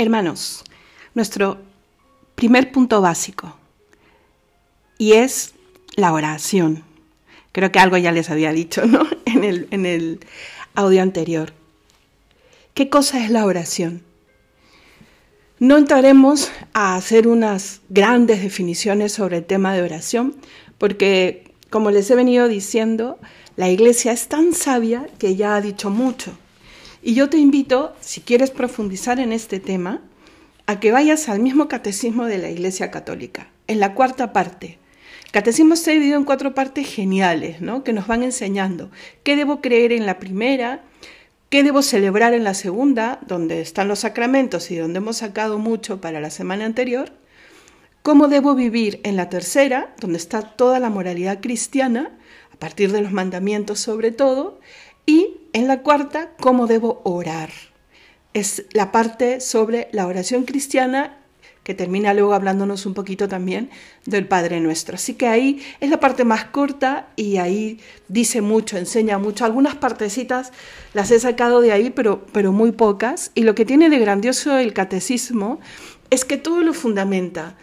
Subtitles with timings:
[0.00, 0.64] Hermanos,
[1.12, 1.58] nuestro
[2.34, 3.54] primer punto básico
[4.96, 5.52] y es
[5.94, 6.84] la oración.
[7.52, 9.06] Creo que algo ya les había dicho ¿no?
[9.26, 10.20] en, el, en el
[10.74, 11.52] audio anterior.
[12.72, 14.02] ¿Qué cosa es la oración?
[15.58, 20.34] No entraremos a hacer unas grandes definiciones sobre el tema de oración,
[20.78, 23.18] porque, como les he venido diciendo,
[23.56, 26.32] la iglesia es tan sabia que ya ha dicho mucho.
[27.02, 30.02] Y yo te invito, si quieres profundizar en este tema,
[30.66, 34.78] a que vayas al mismo catecismo de la Iglesia Católica, en la cuarta parte.
[35.24, 37.84] El catecismo está dividido en cuatro partes geniales, ¿no?
[37.84, 38.90] que nos van enseñando
[39.22, 40.82] qué debo creer en la primera,
[41.48, 46.00] qué debo celebrar en la segunda, donde están los sacramentos y donde hemos sacado mucho
[46.00, 47.12] para la semana anterior,
[48.02, 52.16] cómo debo vivir en la tercera, donde está toda la moralidad cristiana,
[52.52, 54.60] a partir de los mandamientos sobre todo,
[55.06, 57.50] y en la cuarta, cómo debo orar.
[58.34, 61.16] Es la parte sobre la oración cristiana
[61.62, 63.70] que termina luego hablándonos un poquito también
[64.06, 64.94] del Padre Nuestro.
[64.94, 69.44] Así que ahí es la parte más corta y ahí dice mucho, enseña mucho.
[69.44, 70.52] Algunas partecitas
[70.94, 73.30] las he sacado de ahí, pero, pero muy pocas.
[73.34, 75.60] Y lo que tiene de grandioso el catecismo
[76.08, 77.56] es que todo lo fundamenta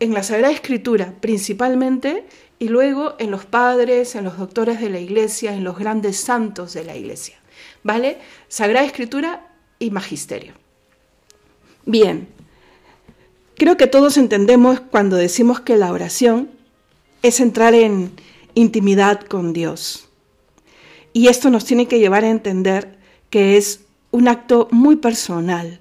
[0.00, 2.26] en la Sagrada Escritura principalmente
[2.58, 6.72] y luego en los padres, en los doctores de la Iglesia, en los grandes santos
[6.74, 7.36] de la Iglesia.
[7.82, 8.18] ¿Vale?
[8.48, 10.54] Sagrada Escritura y Magisterio.
[11.84, 12.28] Bien,
[13.56, 16.50] creo que todos entendemos cuando decimos que la oración
[17.22, 18.12] es entrar en
[18.54, 20.08] intimidad con Dios.
[21.12, 22.98] Y esto nos tiene que llevar a entender
[23.30, 25.80] que es un acto muy personal.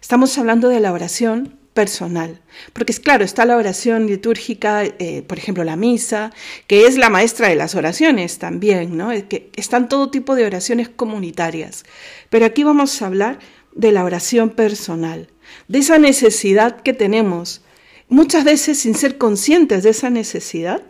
[0.00, 2.40] Estamos hablando de la oración personal.
[2.72, 6.32] Porque es claro, está la oración litúrgica, eh, por ejemplo, la misa,
[6.66, 9.10] que es la maestra de las oraciones también, ¿no?
[9.28, 11.84] que están todo tipo de oraciones comunitarias.
[12.30, 13.38] Pero aquí vamos a hablar
[13.74, 15.28] de la oración personal,
[15.68, 17.62] de esa necesidad que tenemos,
[18.08, 20.82] muchas veces sin ser conscientes de esa necesidad,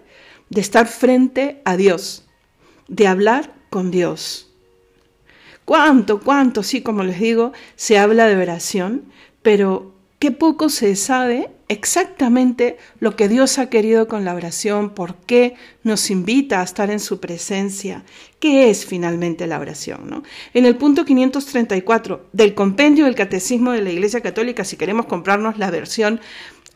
[0.50, 2.26] de estar frente a Dios,
[2.88, 4.48] de hablar con Dios.
[5.64, 9.04] ¿Cuánto, cuánto, sí, como les digo, se habla de oración,
[9.42, 9.91] pero
[10.22, 15.56] qué poco se sabe exactamente lo que Dios ha querido con la oración, por qué
[15.82, 18.04] nos invita a estar en su presencia,
[18.38, 20.08] qué es finalmente la oración.
[20.08, 20.22] ¿no?
[20.54, 25.58] En el punto 534 del compendio del Catecismo de la Iglesia Católica, si queremos comprarnos
[25.58, 26.20] la versión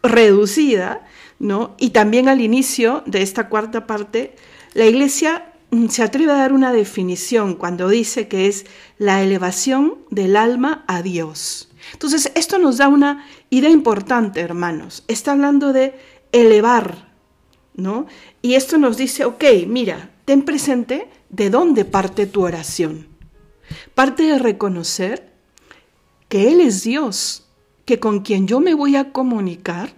[0.03, 1.07] reducida,
[1.39, 1.77] ¿no?
[1.78, 4.34] y también al inicio de esta cuarta parte,
[4.75, 8.67] la Iglesia mm, se atreve a dar una definición cuando dice que es
[8.99, 11.66] la elevación del alma a Dios.
[11.93, 15.05] Entonces, esto nos da una idea importante, hermanos.
[15.09, 15.95] Está hablando de
[16.33, 17.13] elevar,
[17.75, 18.07] ¿no?
[18.43, 23.09] Y esto nos dice, ok, mira, ten presente de dónde parte tu oración.
[23.95, 25.33] Parte de reconocer
[26.29, 27.49] que Él es Dios,
[27.85, 29.95] que con quien yo me voy a comunicar,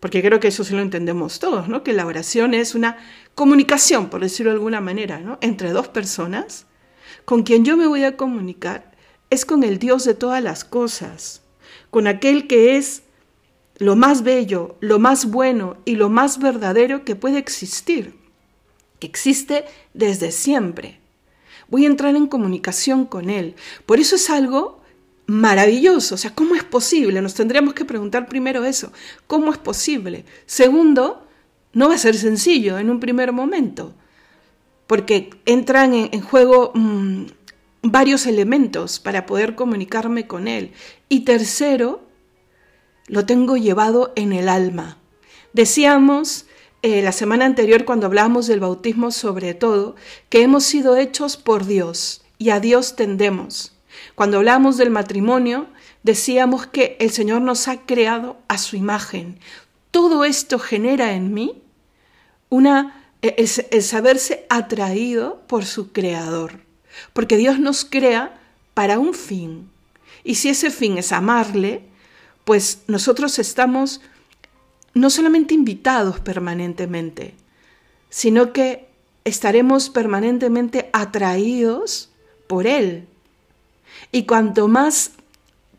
[0.00, 1.84] porque creo que eso sí lo entendemos todos, ¿no?
[1.84, 2.98] Que la oración es una
[3.34, 5.38] comunicación, por decirlo de alguna manera, ¿no?
[5.40, 6.66] Entre dos personas,
[7.24, 8.91] con quien yo me voy a comunicar
[9.32, 11.40] es con el Dios de todas las cosas,
[11.90, 13.02] con aquel que es
[13.78, 18.14] lo más bello, lo más bueno y lo más verdadero que puede existir,
[18.98, 21.00] que existe desde siempre.
[21.68, 23.54] Voy a entrar en comunicación con Él.
[23.86, 24.82] Por eso es algo
[25.26, 26.16] maravilloso.
[26.16, 27.22] O sea, ¿cómo es posible?
[27.22, 28.92] Nos tendríamos que preguntar primero eso.
[29.26, 30.26] ¿Cómo es posible?
[30.44, 31.26] Segundo,
[31.72, 33.94] no va a ser sencillo en un primer momento,
[34.86, 37.24] porque entran en, juego mm,
[37.82, 40.72] varios elementos para poder comunicarme con Él.
[41.08, 42.02] Y tercero,
[43.06, 44.98] lo tengo llevado en el alma.
[45.52, 46.46] Decíamos
[46.82, 49.96] eh, la semana anterior cuando hablábamos del bautismo sobre todo,
[50.28, 53.76] que hemos sido hechos por Dios y a Dios tendemos.
[54.14, 55.66] Cuando hablamos del matrimonio,
[56.02, 59.38] decíamos que el Señor nos ha creado a su imagen.
[59.90, 61.62] Todo esto genera en mí
[62.48, 66.61] una, el saberse atraído por su creador
[67.12, 68.38] porque Dios nos crea
[68.74, 69.68] para un fin.
[70.24, 71.82] Y si ese fin es amarle,
[72.44, 74.00] pues nosotros estamos
[74.94, 77.34] no solamente invitados permanentemente,
[78.10, 78.88] sino que
[79.24, 82.10] estaremos permanentemente atraídos
[82.46, 83.06] por Él.
[84.10, 85.12] Y cuanto más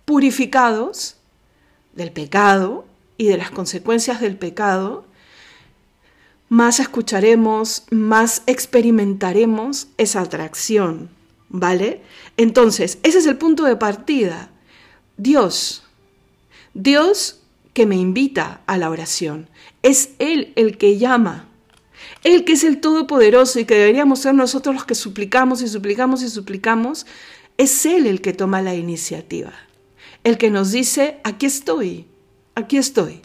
[0.06, 1.16] purificados
[1.94, 2.86] del pecado
[3.18, 5.06] y de las consecuencias del pecado,
[6.50, 11.10] más escucharemos, más experimentaremos esa atracción,
[11.54, 12.02] ¿vale?
[12.36, 14.50] Entonces, ese es el punto de partida.
[15.16, 15.84] Dios,
[16.74, 17.40] Dios
[17.74, 19.50] que me invita a la oración,
[19.84, 21.48] es Él el que llama,
[22.24, 26.24] Él que es el Todopoderoso y que deberíamos ser nosotros los que suplicamos y suplicamos
[26.24, 27.06] y suplicamos,
[27.58, 29.54] es Él el que toma la iniciativa.
[30.24, 32.08] el que nos dice, aquí estoy,
[32.56, 33.22] aquí estoy.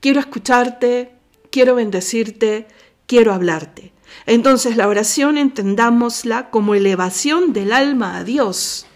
[0.00, 1.12] Quiero escucharte,
[1.50, 2.66] quiero bendecirte,
[3.06, 3.92] quiero hablarte.
[4.26, 8.86] Entonces la oración entendámosla como elevación del alma a Dios.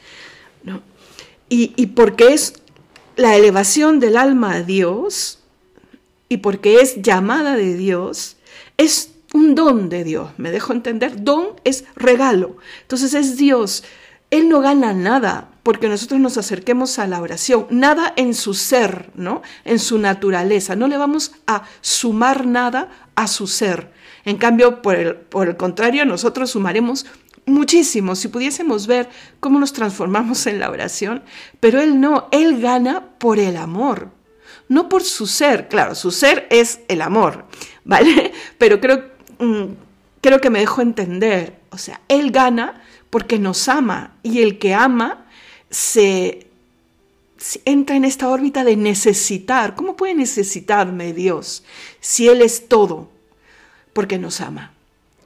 [1.49, 2.55] Y, y porque es
[3.17, 5.41] la elevación del alma a Dios
[6.29, 8.37] y porque es llamada de Dios,
[8.77, 10.31] es un don de Dios.
[10.39, 11.23] ¿Me dejo entender?
[11.23, 12.57] Don es regalo.
[12.83, 13.85] Entonces es Dios.
[14.37, 19.11] Él no gana nada porque nosotros nos acerquemos a la oración, nada en su ser,
[19.15, 19.43] ¿no?
[19.65, 20.77] En su naturaleza.
[20.77, 23.91] No le vamos a sumar nada a su ser.
[24.25, 27.06] En cambio, por el, por el contrario, nosotros sumaremos
[27.47, 29.09] muchísimo si pudiésemos ver
[29.41, 31.23] cómo nos transformamos en la oración,
[31.61, 34.11] pero Él no, Él gana por el amor,
[34.69, 35.69] no por su ser.
[35.69, 37.47] Claro, su ser es el amor,
[37.85, 38.33] ¿vale?
[38.59, 39.05] Pero creo,
[39.38, 39.65] mm,
[40.21, 41.61] creo que me dejo entender.
[41.71, 42.83] O sea, Él gana
[43.17, 45.25] porque nos ama y el que ama
[45.71, 46.49] se,
[47.65, 49.75] entra en esta órbita de necesitar.
[49.75, 51.65] ¿Cómo puede necesitarme Dios
[52.01, 53.09] si Él es todo?
[53.95, 54.75] Porque nos ama.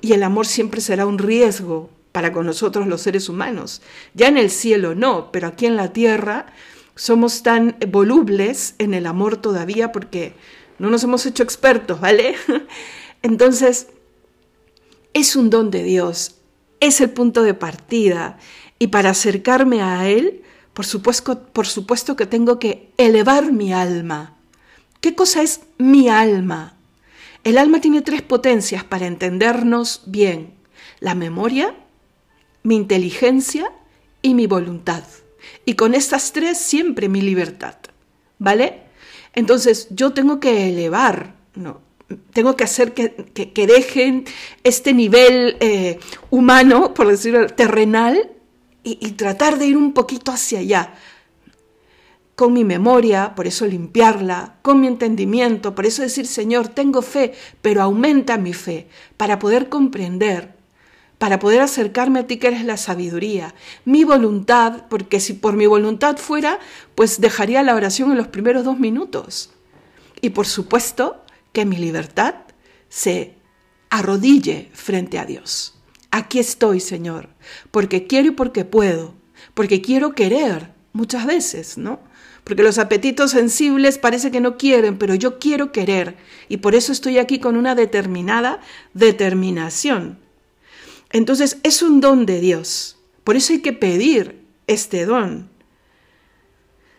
[0.00, 3.82] Y el amor siempre será un riesgo para con nosotros los seres humanos.
[4.14, 6.46] Ya en el cielo no, pero aquí en la tierra
[6.94, 10.34] somos tan volubles en el amor todavía porque
[10.78, 12.36] no nos hemos hecho expertos, ¿vale?
[13.22, 13.88] Entonces,
[15.12, 16.36] es un don de Dios,
[16.80, 18.38] es el punto de partida
[18.78, 20.42] y para acercarme a Él,
[20.72, 24.36] por supuesto, por supuesto que tengo que elevar mi alma.
[25.00, 26.76] ¿Qué cosa es mi alma?
[27.44, 30.54] El alma tiene tres potencias para entendernos bien.
[30.98, 31.74] La memoria,
[32.62, 33.70] mi inteligencia
[34.22, 35.04] y mi voluntad.
[35.64, 37.76] Y con estas tres siempre mi libertad.
[38.38, 38.82] ¿Vale?
[39.34, 41.80] Entonces yo tengo que elevar, ¿no?
[42.32, 44.24] Tengo que hacer que, que, dejen
[44.64, 45.98] este nivel eh,
[46.30, 48.30] humano, por decirlo, terrenal,
[48.82, 50.94] y, y tratar de ir un poquito hacia allá.
[52.34, 57.34] Con mi memoria, por eso limpiarla, con mi entendimiento, por eso decir, Señor, tengo fe,
[57.60, 60.60] pero aumenta mi fe, para poder comprender
[61.20, 63.54] para poder acercarme a ti que eres la sabiduría,
[63.84, 66.58] mi voluntad, porque si por mi voluntad fuera,
[66.94, 69.50] pues dejaría la oración en los primeros dos minutos.
[70.22, 72.34] Y por supuesto que mi libertad
[72.88, 73.34] se
[73.88, 75.78] arrodille frente a Dios.
[76.10, 77.28] Aquí estoy, Señor,
[77.70, 79.14] porque quiero y porque puedo,
[79.54, 82.00] porque quiero querer muchas veces, ¿no?
[82.44, 86.16] Porque los apetitos sensibles parece que no quieren, pero yo quiero querer
[86.48, 88.60] y por eso estoy aquí con una determinada
[88.94, 90.18] determinación.
[91.10, 92.96] Entonces es un don de Dios.
[93.24, 95.50] Por eso hay que pedir este don.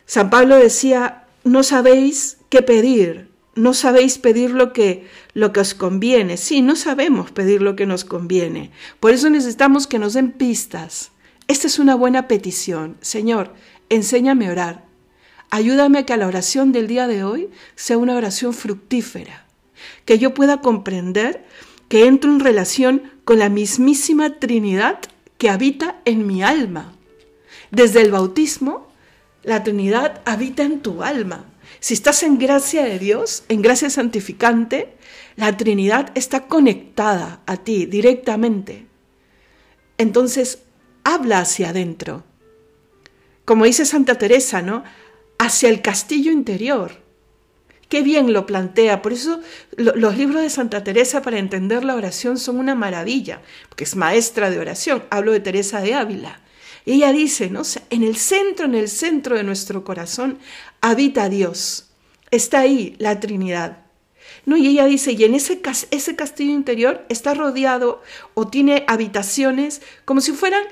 [0.05, 5.73] San Pablo decía, no sabéis qué pedir, no sabéis pedir lo que, lo que os
[5.73, 6.37] conviene.
[6.37, 8.71] Sí, no sabemos pedir lo que nos conviene.
[8.99, 11.11] Por eso necesitamos que nos den pistas.
[11.47, 12.97] Esta es una buena petición.
[13.01, 13.53] Señor,
[13.89, 14.85] enséñame a orar.
[15.49, 19.45] Ayúdame a que la oración del día de hoy sea una oración fructífera.
[20.05, 21.45] Que yo pueda comprender
[21.89, 24.99] que entro en relación con la mismísima Trinidad
[25.37, 26.93] que habita en mi alma.
[27.69, 28.87] Desde el bautismo,
[29.43, 31.50] la Trinidad habita en tu alma.
[31.81, 34.93] Si estás en gracia de Dios, en gracia santificante,
[35.35, 38.85] la Trinidad está conectada a ti directamente.
[39.97, 40.59] Entonces,
[41.03, 42.23] habla hacia adentro.
[43.45, 44.83] Como dice Santa Teresa, ¿no?
[45.39, 46.91] Hacia el castillo interior.
[47.89, 49.01] Qué bien lo plantea.
[49.01, 49.41] Por eso
[49.75, 54.51] los libros de Santa Teresa para entender la oración son una maravilla, porque es maestra
[54.51, 55.03] de oración.
[55.09, 56.41] Hablo de Teresa de Ávila.
[56.85, 57.61] Y ella dice, ¿no?
[57.89, 60.39] en el centro, en el centro de nuestro corazón
[60.81, 61.89] habita Dios.
[62.31, 63.85] Está ahí la Trinidad.
[64.45, 64.57] ¿No?
[64.57, 65.61] Y ella dice, y en ese,
[65.91, 68.01] ese castillo interior está rodeado
[68.33, 70.63] o tiene habitaciones como si fueran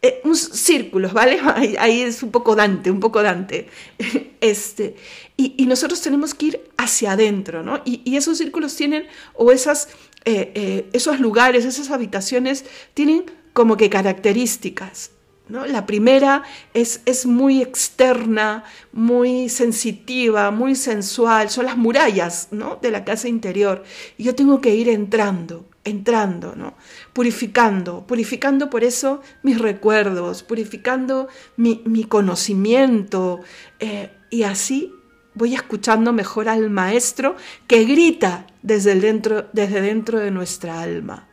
[0.00, 1.40] eh, un círculos, ¿vale?
[1.78, 3.68] Ahí, es un poco Dante, un poco Dante.
[4.40, 4.94] Este,
[5.36, 7.82] y, nosotros tenemos que ir hacia adentro, ¿no?
[7.84, 9.88] Y, esos círculos tienen, o esas,
[10.24, 15.10] eh, eh, esos lugares, esas habitaciones, tienen como que características.
[15.48, 16.42] La primera
[16.74, 22.78] es, es muy externa, muy sensitiva, muy sensual, son las murallas ¿no?
[22.82, 23.82] de la casa interior.
[24.18, 26.74] Y yo tengo que ir entrando, entrando, ¿no?
[27.14, 33.40] Purificando, purificando por eso mis recuerdos, purificando mi, conocimiento,
[33.80, 34.92] eh, y así
[35.32, 37.36] voy escuchando mejor al Maestro
[37.66, 41.26] que grita desde, dentro, desde dentro de nuestra alma.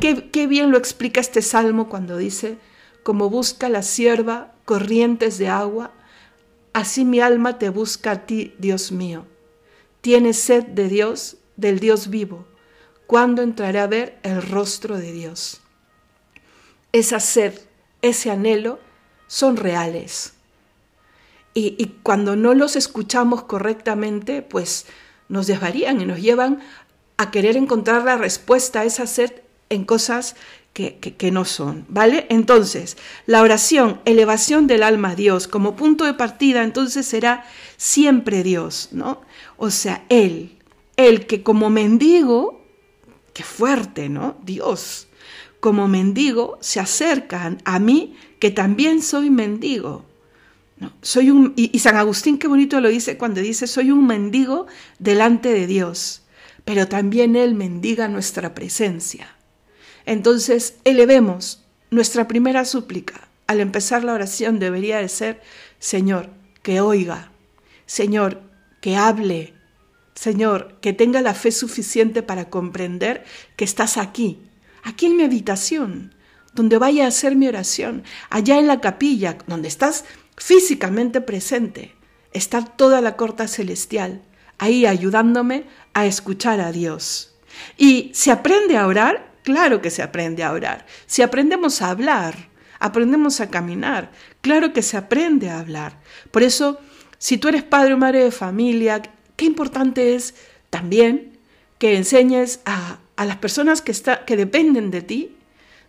[0.00, 2.58] Qué, qué bien lo explica este salmo cuando dice,
[3.02, 5.92] como busca la sierva corrientes de agua,
[6.72, 9.26] así mi alma te busca a ti, Dios mío.
[10.00, 12.46] Tienes sed de Dios, del Dios vivo
[13.10, 15.62] cuándo entraré a ver el rostro de Dios.
[16.92, 17.58] Esa sed,
[18.02, 18.78] ese anhelo
[19.26, 20.34] son reales.
[21.54, 24.86] y, y cuando no los escuchamos correctamente, pues
[25.28, 26.60] nos desvarían y nos llevan
[27.16, 29.32] a querer encontrar la respuesta a esa sed
[29.70, 30.36] en cosas
[30.72, 32.26] que, no son, ¿vale?
[32.30, 32.96] Entonces,
[33.26, 37.44] la oración, elevación del alma a Dios como punto de partida, entonces será
[37.76, 39.20] siempre Dios, ¿no?
[39.56, 40.58] O sea, Él,
[40.96, 42.64] Él que como mendigo,
[43.34, 44.38] qué fuerte, ¿no?
[44.42, 45.08] Dios,
[45.58, 50.06] como mendigo se acercan a mí, que también soy mendigo.
[50.78, 50.92] ¿no?
[51.02, 54.66] Soy un, y, y San Agustín qué bonito lo dice cuando dice, soy un mendigo
[54.98, 56.22] delante de Dios,
[56.64, 59.36] pero también Él mendiga nuestra presencia.
[60.10, 61.62] Entonces, elevemos
[61.92, 63.28] nuestra primera súplica.
[63.46, 65.40] Al empezar la oración debería de ser,
[65.78, 66.30] Señor,
[66.64, 67.30] que oiga,
[67.86, 68.42] Señor,
[68.80, 69.54] que hable,
[70.16, 73.24] Señor, que tenga la fe suficiente para comprender
[73.54, 74.42] que estás aquí,
[74.82, 76.12] aquí en mi habitación,
[76.54, 80.04] donde vaya a hacer mi oración, allá en la capilla, donde estás
[80.36, 81.94] físicamente presente,
[82.32, 84.22] está toda la corta celestial,
[84.58, 87.36] ahí ayudándome a escuchar a Dios.
[87.76, 90.86] Y se aprende a orar Claro que se aprende a orar.
[91.06, 95.98] Si aprendemos a hablar, aprendemos a caminar, claro que se aprende a hablar.
[96.30, 96.80] Por eso,
[97.18, 99.02] si tú eres padre o madre de familia,
[99.36, 100.34] qué importante es
[100.70, 101.38] también
[101.78, 103.92] que enseñes a, las personas que,
[104.26, 105.36] que dependen de ti,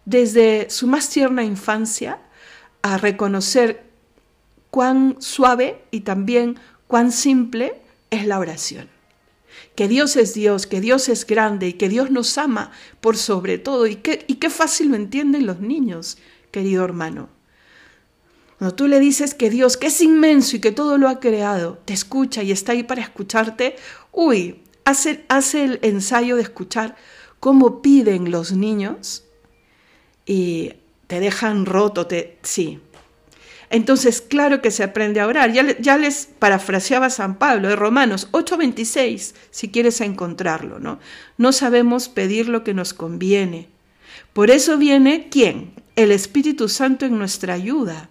[0.03, 2.19] desde su más tierna infancia,
[2.81, 3.83] a reconocer
[4.69, 9.00] cuán suave y también cuán simple es la oración
[9.75, 13.57] que Dios es Dios, que Dios es grande y que Dios nos ama por sobre
[13.57, 13.87] todo.
[13.87, 16.17] Y qué, y qué fácil lo entienden los niños,
[16.51, 17.29] querido hermano.
[18.57, 21.79] Cuando tú le dices que Dios, que es inmenso y que todo lo ha creado,
[21.85, 23.75] te escucha y está ahí para escucharte,
[24.11, 26.95] uy, hace, hace el ensayo de escuchar
[27.39, 29.25] cómo piden los niños
[30.27, 30.73] y
[31.07, 32.79] te dejan roto, te, sí,
[33.71, 35.51] entonces, claro que se aprende a orar.
[35.51, 40.99] Ya, les parafraseaba San Pablo de Romanos 8:26, si quieres encontrarlo, ¿no?
[41.37, 43.69] No sabemos pedir lo que nos conviene.
[44.33, 45.71] Por eso viene, ¿quién?
[45.95, 48.09] El Espíritu Santo en nuestra ayuda.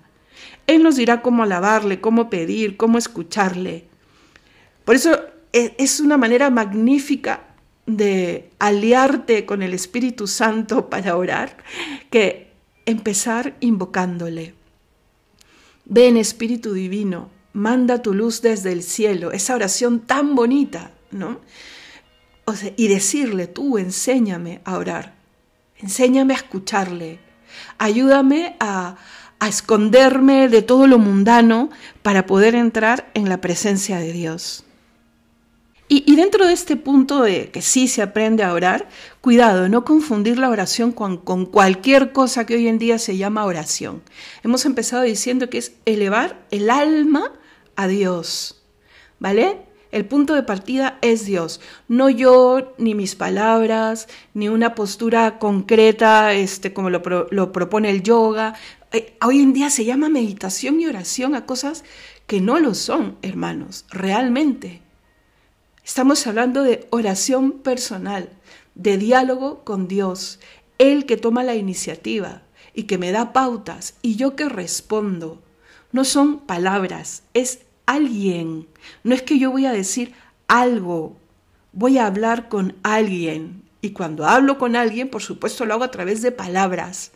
[0.66, 3.84] Él nos dirá cómo alabarle, cómo pedir, cómo escucharle.
[4.86, 5.20] Por eso
[5.52, 7.44] e, es una manera magnífica
[7.84, 11.58] de aliarte con el Espíritu Santo para orar,
[12.10, 12.50] que
[12.86, 14.59] empezar invocándole.
[15.92, 21.40] Ven Espíritu Divino, manda tu luz desde el cielo, esa oración tan bonita, ¿no?
[22.44, 25.16] O sea, y decirle, tú enséñame a orar,
[25.78, 27.18] enséñame a escucharle,
[27.78, 28.98] ayúdame a,
[29.40, 31.70] a esconderme de todo lo mundano
[32.02, 34.62] para poder entrar en la presencia de Dios.
[35.92, 38.88] Y, dentro de este punto de que sí se aprende a orar,
[39.20, 41.16] cuidado, no confundir la oración con,
[41.46, 44.00] cualquier cosa que hoy en día se llama oración.
[44.44, 47.32] Hemos empezado diciendo que es elevar el alma
[47.74, 48.62] a Dios,
[49.18, 49.62] ¿vale?
[49.90, 56.34] El punto de partida es Dios, no yo, ni mis palabras, ni una postura concreta,
[56.34, 58.54] este, como lo, lo propone el yoga.
[58.92, 61.82] Eh, hoy en día se llama meditación y oración a cosas
[62.28, 64.82] que no lo son, hermanos, realmente.
[65.90, 68.28] Estamos hablando de oración personal,
[68.76, 70.38] de diálogo con Dios,
[70.78, 72.42] Él que toma la iniciativa
[72.72, 75.42] y que me da pautas y yo que respondo.
[75.90, 78.68] No son palabras, es alguien.
[79.02, 80.14] No es que yo voy a decir
[80.46, 81.16] algo,
[81.72, 83.64] voy a hablar con alguien.
[83.80, 87.10] Y cuando hablo con alguien, por supuesto lo hago a través de palabras.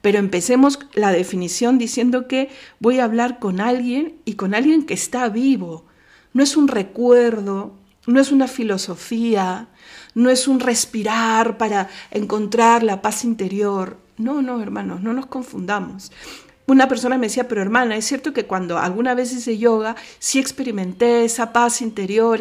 [0.00, 2.48] Pero empecemos la definición diciendo que
[2.80, 5.84] voy a hablar con alguien y con alguien que está vivo.
[6.32, 7.74] No es un recuerdo,
[8.06, 9.68] no es una filosofía,
[10.14, 13.98] no es un respirar para encontrar la paz interior.
[14.16, 16.10] No, no, hermanos, no nos confundamos.
[16.68, 20.40] Una persona me decía, pero hermana, es cierto que cuando alguna vez hice yoga, sí
[20.40, 22.40] experimenté esa paz interior.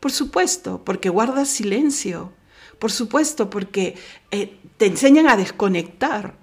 [0.00, 2.32] Por supuesto, porque guardas silencio.
[2.78, 3.96] Por supuesto, porque
[4.30, 6.36] eh, te enseñan a desconectar.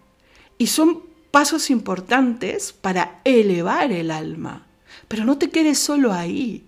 [0.58, 4.68] Y son pasos importantes para elevar el alma.
[5.08, 6.64] Pero no te quedes solo ahí.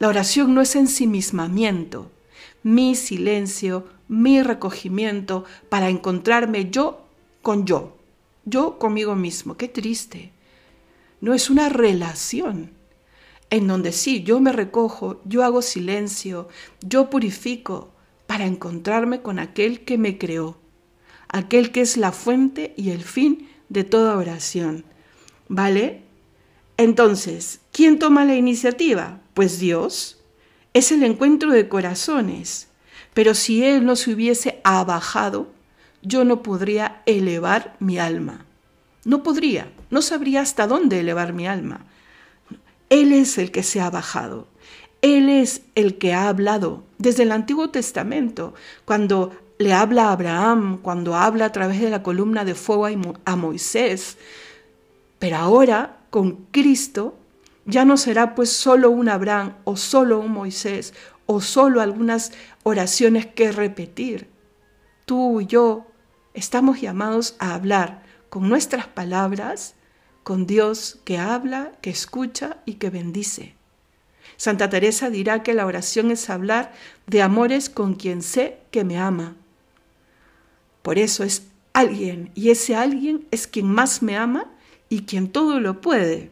[0.00, 2.10] La oración no es ensimismamiento,
[2.62, 7.06] mi silencio, mi recogimiento para encontrarme yo
[7.42, 7.98] con yo,
[8.46, 9.58] yo conmigo mismo.
[9.58, 10.32] Qué triste.
[11.20, 12.72] No es una relación
[13.50, 16.48] en donde sí, yo me recojo, yo hago silencio,
[16.80, 17.92] yo purifico
[18.26, 20.56] para encontrarme con aquel que me creó,
[21.28, 24.86] aquel que es la fuente y el fin de toda oración.
[25.48, 26.09] ¿Vale?
[26.80, 29.20] Entonces, ¿quién toma la iniciativa?
[29.34, 30.18] Pues Dios.
[30.72, 32.68] Es el encuentro de corazones.
[33.12, 35.48] Pero si Él no se hubiese abajado,
[36.00, 38.46] yo no podría elevar mi alma.
[39.04, 41.84] No podría, no sabría hasta dónde elevar mi alma.
[42.88, 44.48] Él es el que se ha bajado.
[45.02, 48.54] Él es el que ha hablado desde el Antiguo Testamento,
[48.86, 52.86] cuando le habla a Abraham, cuando habla a través de la columna de fuego
[53.26, 54.16] a Moisés.
[55.18, 57.16] Pero ahora, con Cristo,
[57.64, 60.92] ya no será pues solo un Abraham o solo un Moisés
[61.26, 62.32] o solo algunas
[62.64, 64.28] oraciones que repetir.
[65.06, 65.86] Tú y yo
[66.34, 69.74] estamos llamados a hablar con nuestras palabras
[70.22, 73.54] con Dios que habla, que escucha y que bendice.
[74.36, 76.72] Santa Teresa dirá que la oración es hablar
[77.06, 79.36] de amores con quien sé que me ama.
[80.82, 84.50] Por eso es alguien y ese alguien es quien más me ama
[84.90, 86.30] y quien todo lo puede.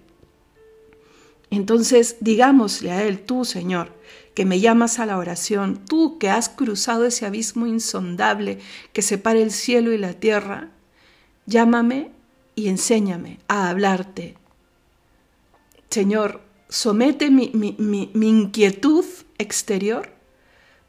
[1.50, 3.96] Entonces digámosle a Él, tú Señor,
[4.34, 8.58] que me llamas a la oración, tú que has cruzado ese abismo insondable
[8.92, 10.68] que separa el cielo y la tierra,
[11.46, 12.10] llámame
[12.54, 14.36] y enséñame a hablarte.
[15.88, 19.06] Señor, somete mi, mi inquietud
[19.38, 20.12] exterior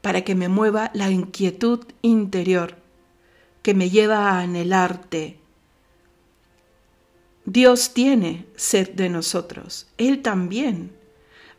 [0.02, 2.76] para que me mueva la inquietud interior
[3.62, 5.39] que me lleva a anhelarte,
[7.52, 10.92] Dios tiene sed de nosotros, Él también.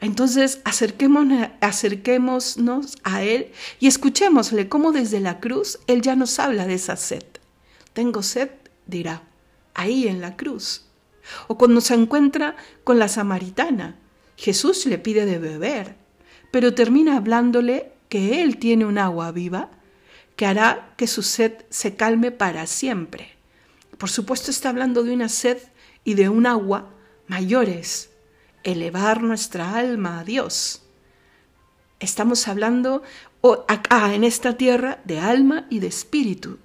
[0.01, 1.49] Entonces acerquémonos,
[3.03, 7.25] a Él y escuchémosle cómo desde la cruz Él ya nos habla de esa sed.
[7.93, 8.51] Tengo sed,
[8.87, 9.25] dirá,
[9.75, 10.85] ahí en la cruz.
[11.49, 12.55] O cuando se encuentra
[12.85, 13.99] con la samaritana,
[14.37, 15.97] Jesús le pide de beber,
[16.53, 19.71] pero termina hablándole que Él tiene un agua viva
[20.37, 23.33] que hará que su sed se calme para siempre.
[23.99, 25.59] Por supuesto está hablando de una sed
[26.05, 26.91] y de un agua
[27.27, 28.11] mayores,
[28.65, 30.83] elevar nuestra alma a Dios.
[32.01, 33.03] Estamos hablando
[33.69, 36.59] acá en esta tierra de alma y de espíritu.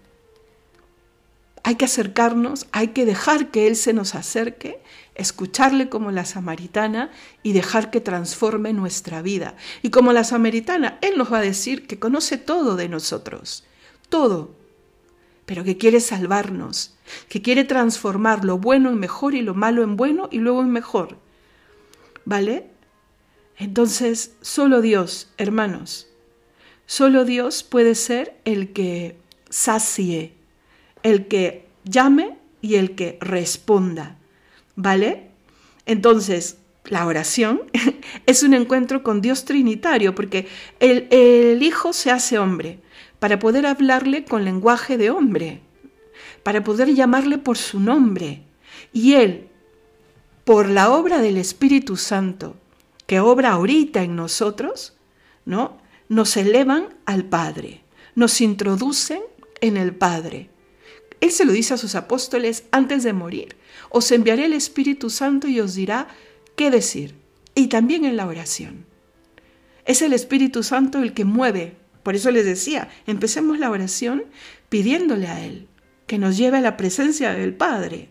[1.64, 4.82] Hay que acercarnos, hay que dejar que Él se nos acerque,
[5.16, 7.12] escucharle como la samaritana
[7.44, 9.56] y dejar que transforme nuestra vida.
[9.82, 13.66] Y como la samaritana, Él nos va a decir que conoce todo de nosotros,
[14.10, 14.56] todo,
[15.46, 16.96] pero que quiere salvarnos,
[17.30, 20.72] que quiere transformar lo bueno en mejor y lo malo en bueno y luego en
[20.72, 21.18] mejor.
[22.26, 22.68] ¿Vale?
[23.58, 26.08] Entonces, solo Dios, hermanos,
[26.86, 29.18] solo Dios puede ser el que
[29.50, 30.34] sacie,
[31.04, 34.18] el que llame y el que responda.
[34.76, 35.30] ¿Vale?
[35.86, 37.62] Entonces, la oración
[38.26, 40.48] es un encuentro con Dios Trinitario, porque
[40.80, 42.80] el, el, Hijo se hace hombre
[43.20, 45.62] para poder hablarle con lenguaje de hombre
[46.44, 48.44] para poder llamarle por su nombre.
[48.94, 49.48] Y Él,
[50.44, 52.56] por la obra del Espíritu Santo,
[53.08, 54.94] que obra ahorita en nosotros,
[55.46, 55.80] ¿no?
[56.08, 57.82] Nos elevan al Padre,
[58.14, 59.22] nos introducen
[59.62, 60.50] en el Padre.
[61.22, 63.56] Él se lo dice a sus apóstoles antes de morir.
[63.90, 66.08] Os enviaré el Espíritu Santo y os dirá
[66.56, 67.16] qué decir.
[67.56, 68.86] Y también en la oración.
[69.86, 71.78] Es el Espíritu Santo el que mueve.
[72.06, 74.26] Por eso les decía, empecemos la oración
[74.70, 75.68] pidiéndole a Él
[76.06, 78.10] que nos lleve a la presencia del Padre.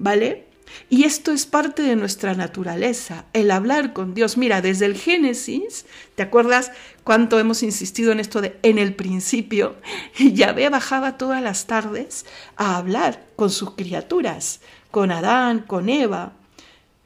[0.00, 0.48] ¿Vale?
[0.90, 4.36] Y esto es parte de nuestra naturaleza, el hablar con Dios.
[4.36, 6.72] Mira, desde el Génesis, ¿te acuerdas
[7.04, 9.76] cuánto hemos insistido en esto de en el principio?
[10.18, 16.32] Yahvé bajaba todas las tardes a hablar con sus criaturas, con Adán, con Eva.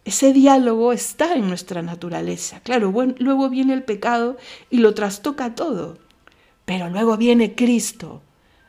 [0.07, 2.61] Ese diálogo está en nuestra naturaleza.
[2.61, 4.39] Claro, luego viene el pecado
[4.71, 6.06] y lo trastoca todo.
[6.67, 8.23] Pero luego viene Cristo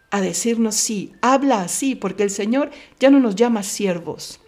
[0.10, 4.40] a decirnos sí, habla así, porque el Señor ya no nos llama siervos,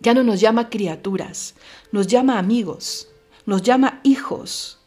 [0.00, 1.54] ya no nos llama criaturas,
[1.90, 3.08] nos llama amigos,
[3.46, 4.78] nos llama hijos.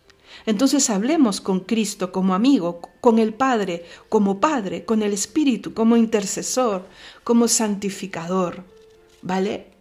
[0.45, 5.97] Entonces hablemos con Cristo como amigo, con el Padre, como Padre, con el Espíritu, como
[5.97, 6.87] intercesor,
[7.23, 8.63] como santificador.
[9.23, 9.71] ¿Vale?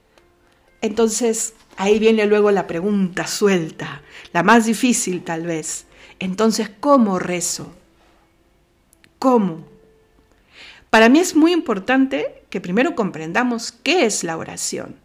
[0.81, 5.87] Entonces ahí viene luego la pregunta suelta, la más difícil tal vez.
[6.25, 7.71] Entonces, ¿cómo rezo?
[9.19, 9.67] ¿Cómo?
[10.89, 14.97] Para mí es muy importante que primero comprendamos qué es la oración.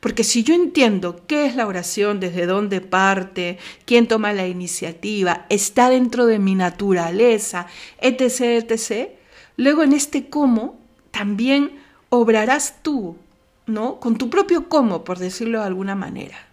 [0.00, 5.44] Porque si yo entiendo qué es la oración, desde dónde parte, quién toma la iniciativa,
[5.50, 7.66] está dentro de mi naturaleza,
[8.00, 9.10] etc., etc.,
[9.58, 10.78] luego en este cómo
[11.10, 13.18] también obrarás tú,
[13.66, 14.00] ¿no?
[14.00, 16.45] Con tu propio cómo, por decirlo de alguna manera.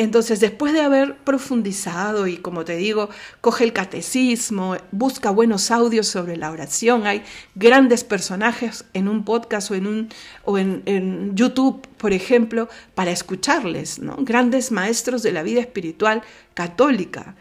[0.00, 6.06] Entonces, después de haber profundizado y, como te digo, coge el catecismo, busca buenos audios
[6.06, 7.24] sobre la oración, hay
[7.56, 10.08] grandes personajes en un podcast o en, un,
[10.44, 14.16] o en, YouTube, por ejemplo, para escucharles, ¿no?
[14.20, 16.22] grandes maestros de la vida espiritual
[16.54, 17.34] católica.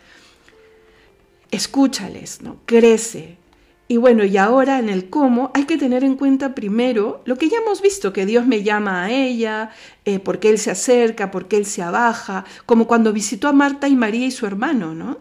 [1.52, 2.58] Escúchales, ¿no?
[2.66, 3.38] crece
[3.90, 7.48] Y bueno, y ahora en el cómo hay que tener en cuenta primero lo que
[7.48, 9.72] ya hemos visto, que Dios me llama a ella,
[10.04, 13.96] eh, porque Él se acerca, porque Él se abaja, como cuando visitó a Marta y
[13.96, 15.20] María y su hermano, ¿no?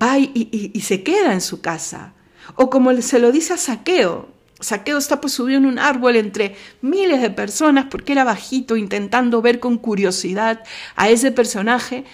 [0.00, 2.14] Va y, se queda en su casa.
[2.56, 7.22] O como se lo dice a Saqueo, Saqueo está pues en un árbol entre miles
[7.22, 10.64] de personas porque era bajito intentando ver con curiosidad
[10.96, 12.04] a ese personaje,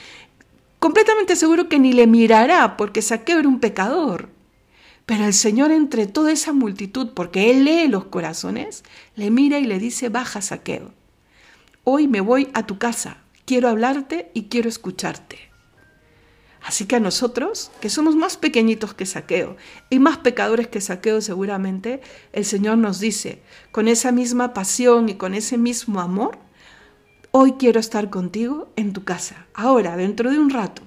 [0.78, 4.35] completamente seguro que ni le mirará porque Saqueo era un pecador.
[5.06, 8.82] Pero el Señor entre toda esa multitud, porque Él lee los corazones,
[9.14, 10.92] le mira y le dice, baja Saqueo,
[11.84, 15.38] hoy me voy a tu casa, quiero hablarte y quiero escucharte.
[16.60, 19.56] Así que a nosotros, que somos más pequeñitos que Saqueo
[19.88, 22.00] y más pecadores que Saqueo seguramente,
[22.32, 23.40] el Señor nos dice,
[23.70, 26.40] con esa misma pasión y con ese mismo amor,
[27.30, 30.82] hoy quiero estar contigo en tu casa, ahora, dentro de un rato.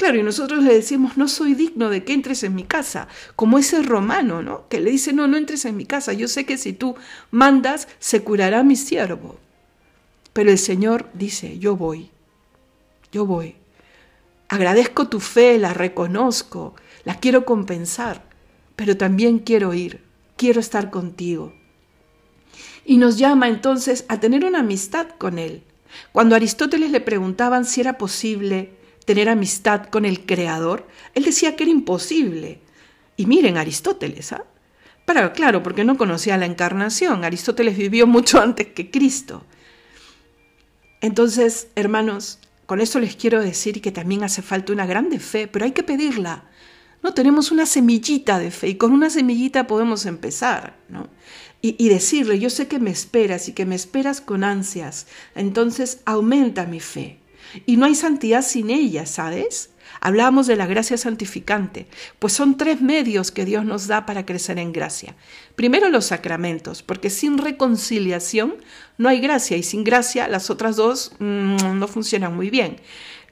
[0.00, 3.58] Claro, y nosotros le decimos, no soy digno de que entres en mi casa, como
[3.58, 4.66] ese romano, ¿no?
[4.70, 6.96] Que le dice, no, no entres en mi casa, yo sé que si tú
[7.30, 9.36] mandas, se curará mi siervo.
[10.32, 12.08] Pero el Señor dice, yo voy,
[13.12, 13.56] yo voy.
[14.48, 18.24] Agradezco tu fe, la reconozco, la quiero compensar,
[18.76, 20.02] pero también quiero ir,
[20.38, 21.52] quiero estar contigo.
[22.86, 25.62] Y nos llama entonces a tener una amistad con Él.
[26.12, 28.79] Cuando Aristóteles le preguntaban si era posible
[29.10, 32.60] tener amistad con el Creador, él decía que era imposible.
[33.16, 34.44] Y miren, Aristóteles, ¿ah?
[35.04, 37.24] Pero claro, porque no conocía la encarnación.
[37.24, 39.44] Aristóteles vivió mucho antes que Cristo.
[41.00, 45.64] Entonces, hermanos, con esto les quiero decir que también hace falta una grande fe, pero
[45.64, 46.44] hay que pedirla.
[47.02, 51.08] No tenemos una semillita de fe y con una semillita podemos empezar, ¿no?
[51.62, 55.98] Y, y, decirle, yo sé que me esperas y que me esperas con ansias, entonces
[56.04, 57.19] aumenta mi fe.
[57.66, 59.70] Y no hay santidad sin ella, ¿sabes?
[60.00, 61.86] Hablamos de la gracia santificante,
[62.18, 65.14] pues son tres medios que Dios nos da para crecer en gracia.
[65.56, 68.54] Primero los sacramentos, porque sin reconciliación
[68.96, 72.76] no hay gracia y sin gracia las otras dos mm, no funcionan muy bien.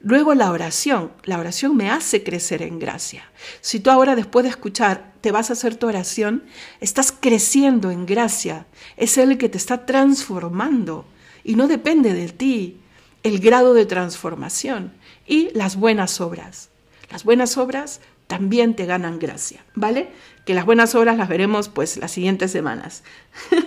[0.01, 1.11] Luego la oración.
[1.23, 3.23] La oración me hace crecer en gracia.
[3.61, 6.43] Si tú ahora después de escuchar te vas a hacer tu oración,
[6.79, 8.65] estás creciendo en gracia.
[8.95, 11.05] Es Él que te está transformando
[11.43, 12.77] y no depende de ti
[13.23, 14.93] el grado de transformación
[15.27, 16.69] y las buenas obras.
[17.11, 20.11] Las buenas obras también te ganan gracia, ¿vale?
[20.45, 23.03] Que las buenas obras las veremos pues las siguientes semanas.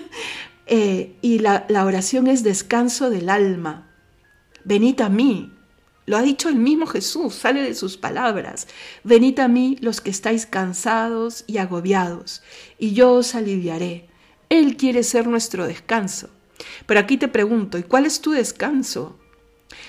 [0.66, 3.90] Eh, y la, la oración es descanso del alma.
[4.64, 5.52] Venid a mí,
[6.06, 8.68] lo ha dicho el mismo Jesús, sale de sus palabras.
[9.04, 12.42] Venid a mí los que estáis cansados y agobiados,
[12.78, 14.08] y yo os aliviaré.
[14.48, 16.30] Él quiere ser nuestro descanso.
[16.86, 19.18] Pero aquí te pregunto, ¿y cuál es tu descanso?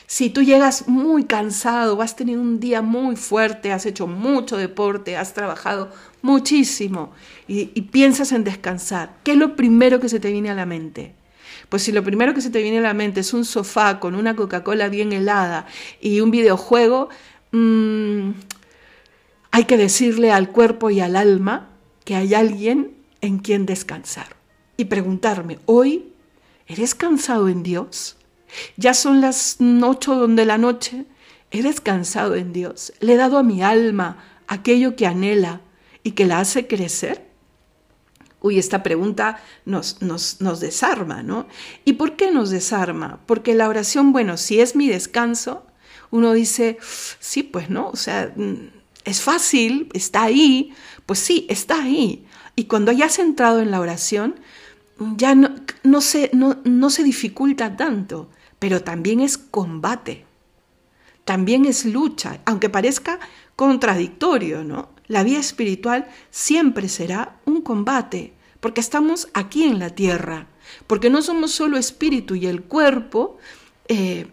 [0.07, 5.17] Si tú llegas muy cansado, has tenido un día muy fuerte, has hecho mucho deporte,
[5.17, 5.91] has trabajado
[6.21, 7.11] muchísimo
[7.47, 11.13] y, piensas en descansar, ¿qué es lo primero que se te viene a la mente?
[11.69, 14.15] Pues si lo primero que se te viene a la mente es un sofá con
[14.15, 15.65] una Coca-Cola bien helada
[16.01, 17.09] y un videojuego,
[17.51, 18.31] mm,
[19.51, 21.69] hay que decirle al cuerpo y al alma
[22.05, 24.35] que hay alguien en quien descansar.
[24.77, 26.13] Y preguntarme, ¿hoy
[26.67, 28.17] eres cansado en Dios?
[28.77, 31.05] Ya son las ocho de la noche.
[31.51, 32.93] He descansado en Dios.
[32.99, 35.61] Le he dado a mi alma aquello que anhela
[36.03, 37.29] y que la hace crecer.
[38.41, 41.47] Uy, esta pregunta nos, nos, nos desarma, ¿no?
[41.85, 43.21] ¿Y por qué nos desarma?
[43.25, 45.65] Porque la oración, bueno, si es mi descanso,
[46.11, 46.77] uno dice,
[47.19, 48.69] sí, pues no, o sea, mm,
[49.05, 50.73] es fácil, está ahí,
[51.05, 52.25] pues sí, está ahí.
[52.55, 54.35] Y cuando hayas entrado en la oración,
[55.17, 58.29] ya no, se dificulta tanto
[58.63, 60.23] pero también es combate,
[61.25, 63.19] también es lucha, aunque parezca
[63.57, 64.87] contradictorio, ¿no?
[65.07, 70.47] La vida espiritual siempre será un combate, porque estamos aquí en la tierra,
[70.87, 73.37] porque no somos solo espíritu y el cuerpo
[73.89, 74.27] eh,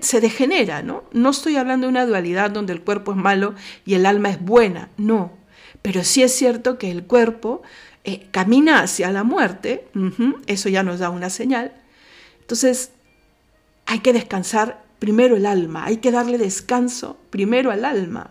[0.00, 1.04] se degenera, ¿no?
[1.12, 3.54] No estoy hablando de una dualidad donde el cuerpo es malo
[3.86, 5.30] y el alma es buena, no,
[5.80, 7.62] pero sí es cierto que el cuerpo
[8.02, 9.86] eh, camina hacia la muerte,
[10.48, 11.72] eso ya nos da una señal.
[12.40, 12.90] Entonces,
[13.90, 18.30] hay que descansar primero el alma, hay que darle descanso primero al alma.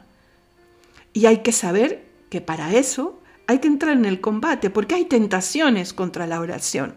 [1.11, 5.03] Y hay que saber que para eso hay que entrar en el combate, porque hay
[5.03, 6.95] tentaciones contra la oración.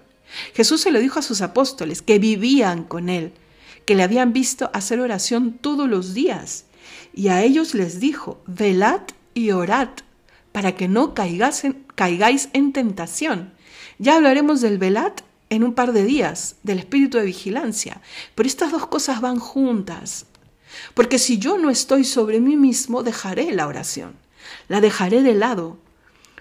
[0.55, 3.33] Jesús se lo dijo a sus apóstoles, que vivían con él,
[3.85, 6.67] que le habían visto hacer oración todos los días.
[7.13, 9.01] Y a ellos les dijo, velad
[9.35, 9.89] y orad,
[10.53, 11.65] para que no caigáis
[12.53, 13.55] en, tentación.
[13.99, 15.15] Ya hablaremos del velad
[15.53, 18.01] en un par de días del espíritu de vigilancia.
[18.35, 20.25] Pero estas dos cosas van juntas.
[20.95, 24.15] Porque si yo no estoy sobre mí mismo, dejaré la oración.
[24.69, 25.79] La dejaré de lado.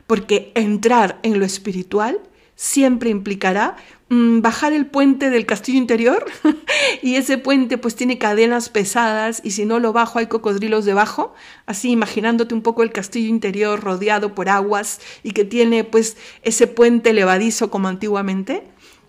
[0.08, 2.20] porque entrar en lo espiritual
[2.56, 3.78] siempre implicará
[4.10, 6.26] mm, bajar el puente del castillo interior
[7.02, 11.34] y ese puente pues tiene cadenas pesadas y si no lo bajo hay cocodrilos debajo,
[11.66, 16.68] así imaginándote un poco el castillo interior rodeado por aguas y que tiene pues ese
[16.68, 18.64] puente levadizo como antiguamente,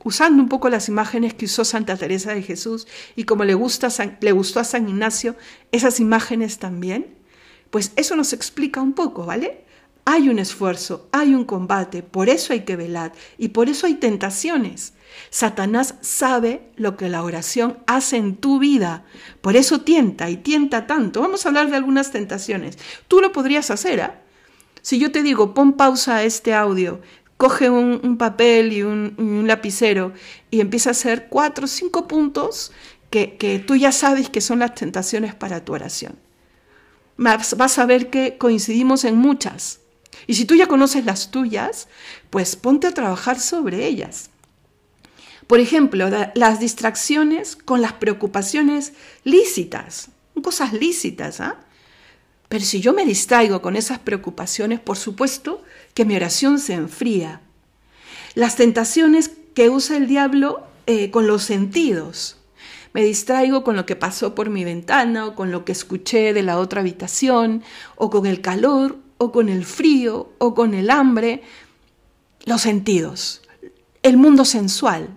[0.04, 2.86] usando un poco las imágenes que usó Santa Teresa de Jesús
[3.16, 3.88] y como le, gusta,
[4.20, 5.36] le gustó a San Ignacio,
[5.70, 7.14] esas imágenes también,
[7.70, 9.64] pues eso nos explica un poco, ¿vale?
[10.04, 13.94] Hay un esfuerzo, hay un combate, por eso hay que velar y por eso hay
[13.94, 14.94] tentaciones.
[15.30, 19.04] Satanás sabe lo que la oración hace en tu vida,
[19.40, 21.20] por eso tienta y tienta tanto.
[21.20, 22.78] Vamos a hablar de algunas tentaciones.
[23.06, 24.22] Tú lo podrías hacer, ¿ah?
[24.80, 27.00] Si yo te digo, pon pausa a este audio,
[27.42, 30.12] coge un, papel y un, lapicero
[30.52, 32.70] y empieza a hacer cuatro o cinco puntos
[33.10, 36.14] que, que tú ya sabes que son las tentaciones para tu oración.
[37.16, 39.80] Vas a ver que coincidimos en muchas.
[40.28, 41.88] Y si tú ya conoces las tuyas,
[42.30, 44.30] pues ponte a trabajar sobre ellas.
[45.48, 48.92] Por ejemplo, las distracciones con las preocupaciones
[49.24, 50.10] lícitas,
[50.44, 51.58] cosas lícitas, ¿ah?
[52.52, 57.40] Pero si yo me distraigo con esas preocupaciones, por supuesto que mi oración se enfría.
[58.34, 62.38] Las tentaciones que usa el diablo eh, con los sentidos.
[62.92, 66.42] Me distraigo con lo que pasó por mi ventana o con lo que escuché de
[66.42, 67.62] la otra habitación
[67.96, 71.42] o con el calor o con el frío o con el hambre,
[72.44, 73.42] los sentidos,
[74.02, 75.08] el mundo sensual.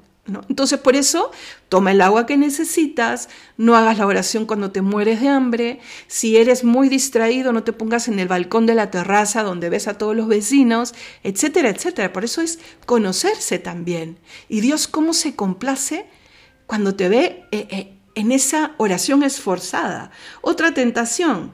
[0.50, 1.32] Entonces por eso
[1.76, 6.38] toma el agua que necesitas, no hagas la oración cuando te mueres de hambre, si
[6.38, 9.98] eres muy distraído no te pongas en el balcón de la terraza donde ves a
[9.98, 12.14] todos los vecinos, etcétera, etcétera.
[12.14, 14.18] Por eso es conocerse también.
[14.48, 16.06] Y Dios cómo se complace
[16.66, 20.12] cuando te ve eh, eh, en esa oración esforzada.
[20.40, 21.52] Otra tentación,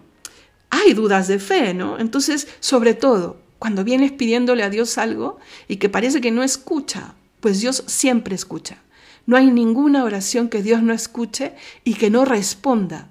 [0.70, 1.98] hay dudas de fe, ¿no?
[1.98, 7.16] Entonces, sobre todo, cuando vienes pidiéndole a Dios algo y que parece que no escucha,
[7.40, 8.84] pues Dios siempre escucha.
[9.26, 11.54] No hay ninguna oración que Dios no escuche
[11.84, 13.10] y que no responda.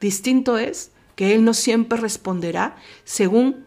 [0.00, 3.64] Distinto es que Él no siempre responderá según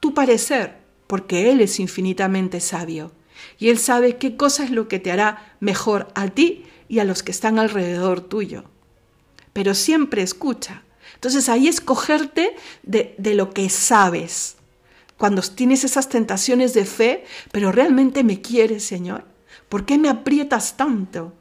[0.00, 3.12] tu parecer, porque Él es infinitamente sabio.
[3.58, 7.04] Y Él sabe qué cosa es lo que te hará mejor a ti y a
[7.04, 8.64] los que están alrededor tuyo.
[9.52, 10.84] Pero siempre escucha.
[11.14, 14.56] Entonces ahí escogerte de, de lo que sabes.
[15.16, 19.24] Cuando tienes esas tentaciones de fe, pero realmente me quieres, Señor.
[19.68, 21.32] ¿Por qué me aprietas tanto?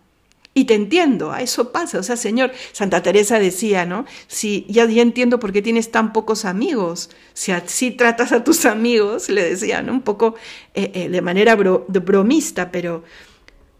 [0.58, 2.00] Y te entiendo, a eso pasa.
[2.00, 4.06] O sea, Señor, Santa Teresa decía, ¿no?
[4.26, 7.12] Si ya, ya entiendo por qué tienes tan pocos amigos.
[7.34, 9.94] Si así tratas a tus amigos, le decía, ¿no?
[9.94, 10.34] Un poco
[10.74, 13.04] eh, eh, de manera bromista, pero,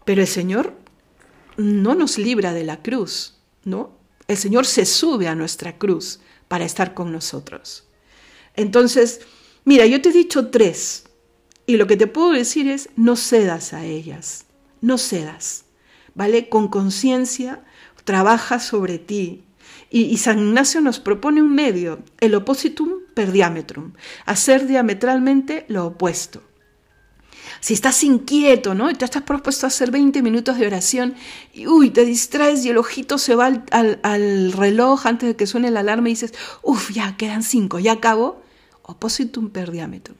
[0.04, 0.72] pero el Señor
[1.56, 3.34] no nos libra de la cruz,
[3.64, 3.90] ¿no?
[4.28, 7.88] El Señor se sube a nuestra cruz para estar con nosotros.
[8.54, 9.22] Entonces,
[9.64, 11.07] mira, yo te he dicho tres,
[11.68, 14.46] y lo que te puedo decir es, no cedas a ellas,
[14.80, 15.66] no cedas,
[16.14, 16.48] ¿vale?
[16.48, 17.62] Con conciencia,
[18.04, 19.44] trabaja sobre ti.
[19.90, 23.92] Y, San Ignacio nos propone un medio, el oppositum per diametrum,
[24.24, 26.42] hacer diametralmente lo opuesto.
[27.60, 28.90] Si estás inquieto, ¿no?
[28.90, 31.16] Y te estás propuesto a hacer 20 minutos de oración
[31.52, 35.46] y, uy, te distraes y el ojito se va al, al, reloj antes de que
[35.46, 38.40] suene la alarma y dices, uff, ya quedan 5, ya acabo.
[38.84, 40.16] Oppositum per diametrum.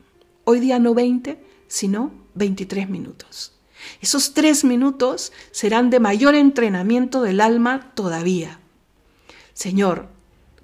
[0.51, 3.53] Hoy día no 20, sino 23 minutos.
[4.01, 8.59] Esos tres minutos serán de mayor entrenamiento del alma todavía.
[9.53, 10.09] Señor,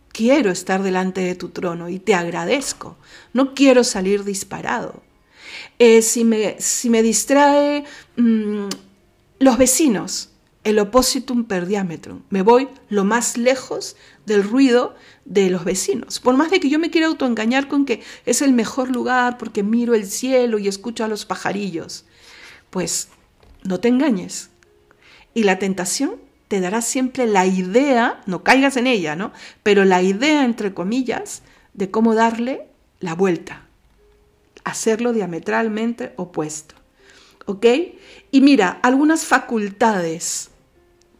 [0.08, 2.96] quiero estar delante de tu trono y te agradezco.
[3.34, 5.02] No quiero salir disparado.
[5.78, 7.84] Eh, si, me, si, me, distrae
[8.16, 8.68] mmm,
[9.38, 10.30] los vecinos,
[10.64, 12.22] el oppositum per diametrum.
[12.30, 13.96] Me voy lo más lejos
[14.26, 16.20] del ruido de los vecinos.
[16.20, 19.62] Por más de que yo me quiera autoengañar con que es el mejor lugar porque
[19.62, 22.04] miro el cielo y escucho a los pajarillos,
[22.70, 23.08] pues
[23.62, 24.50] no te engañes.
[25.34, 26.16] Y la tentación
[26.48, 29.32] te dará siempre la idea, no caigas en ella, ¿no?
[29.62, 32.66] Pero la idea, entre comillas, de cómo darle
[33.00, 33.64] la vuelta
[34.64, 36.74] hacerlo diametralmente opuesto.
[37.46, 37.66] ¿Ok?
[38.30, 40.50] Y mira, algunas facultades,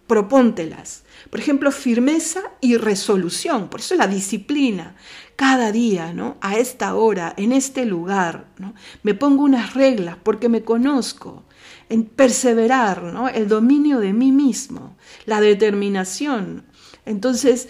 [0.06, 1.04] propóntelas.
[1.30, 3.68] Por ejemplo, firmeza y resolución.
[3.68, 4.96] Por eso la disciplina.
[5.36, 6.36] Cada día, ¿no?
[6.40, 8.74] A esta hora, en este lugar, ¿no?
[9.02, 11.44] Me pongo unas reglas porque me conozco.
[11.88, 13.28] En perseverar, ¿no?
[13.28, 14.96] El dominio de mí mismo.
[15.26, 16.64] La determinación.
[17.04, 17.68] Entonces,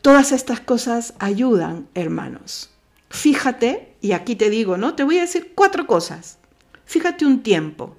[0.00, 2.70] todas estas cosas ayudan, hermanos.
[3.08, 4.94] Fíjate, y aquí te digo, ¿no?
[4.94, 6.38] Te voy a decir cuatro cosas.
[6.84, 7.96] Fíjate un tiempo,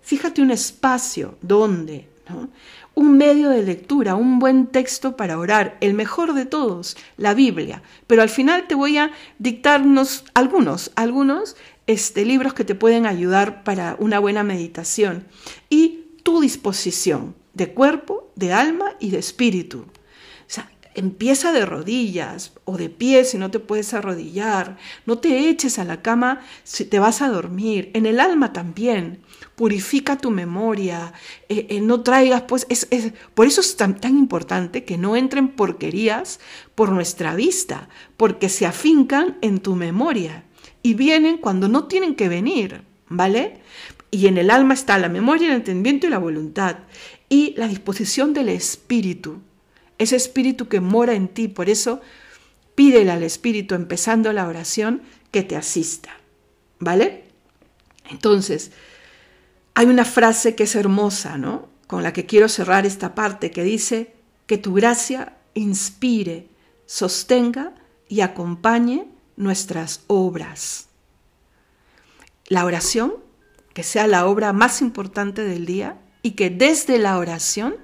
[0.00, 1.38] fíjate un espacio,
[2.94, 7.82] Un medio de lectura, un buen texto para orar, el mejor de todos, la Biblia.
[8.06, 13.64] Pero al final te voy a dictarnos algunos, algunos este, libros que te pueden ayudar
[13.64, 15.26] para una buena meditación.
[15.68, 19.78] Y tu disposición de cuerpo, de alma y de espíritu.
[19.78, 24.76] O sea, empieza de rodillas o de pie si no te puedes arrodillar.
[25.06, 27.90] No te eches a la cama si te vas a dormir.
[27.94, 29.20] En el alma también.
[29.56, 31.12] Purifica tu memoria.
[31.48, 32.86] Eh, eh, no traigas, pues, es,
[33.34, 36.38] por eso es tan, tan importante que no entren porquerías
[36.74, 40.44] por nuestra vista, porque se afincan en tu memoria
[40.82, 43.60] y vienen cuando no tienen que venir, ¿vale?
[44.10, 46.76] Y en el alma está la memoria, el entendimiento y la voluntad
[47.28, 49.40] y la disposición del espíritu
[49.98, 51.48] ese espíritu que mora en ti.
[51.48, 52.00] Por eso
[52.74, 56.10] pídele al espíritu, empezando la oración, que te asista.
[56.78, 57.24] ¿Vale?
[58.10, 58.72] Entonces,
[59.78, 61.68] hay una frase que es hermosa, ¿no?
[61.86, 64.14] Con la que quiero cerrar esta parte, que dice,
[64.46, 66.48] que tu gracia inspire,
[66.86, 67.74] sostenga
[68.08, 70.88] y acompañe nuestras obras.
[72.46, 73.16] La oración,
[73.74, 77.76] que sea la obra más importante del día y que desde la oración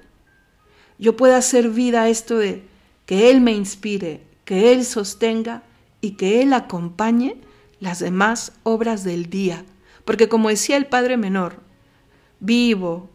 [0.98, 2.66] yo pueda hacer vida a esto de
[3.04, 5.62] que Él me inspire, que Él sostenga
[6.00, 7.36] y que Él acompañe
[7.80, 9.66] las demás obras del día.
[10.06, 11.70] Porque como decía el Padre Menor,
[12.42, 13.08] vivo,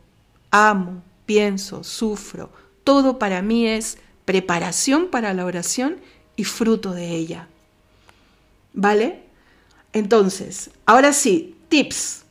[0.51, 2.49] amo, pienso, sufro,
[2.83, 5.97] todo para mí es preparación para la oración
[6.35, 7.47] y fruto de ella.
[8.73, 9.23] ¿Vale?
[9.93, 12.23] Entonces, ahora sí, tips.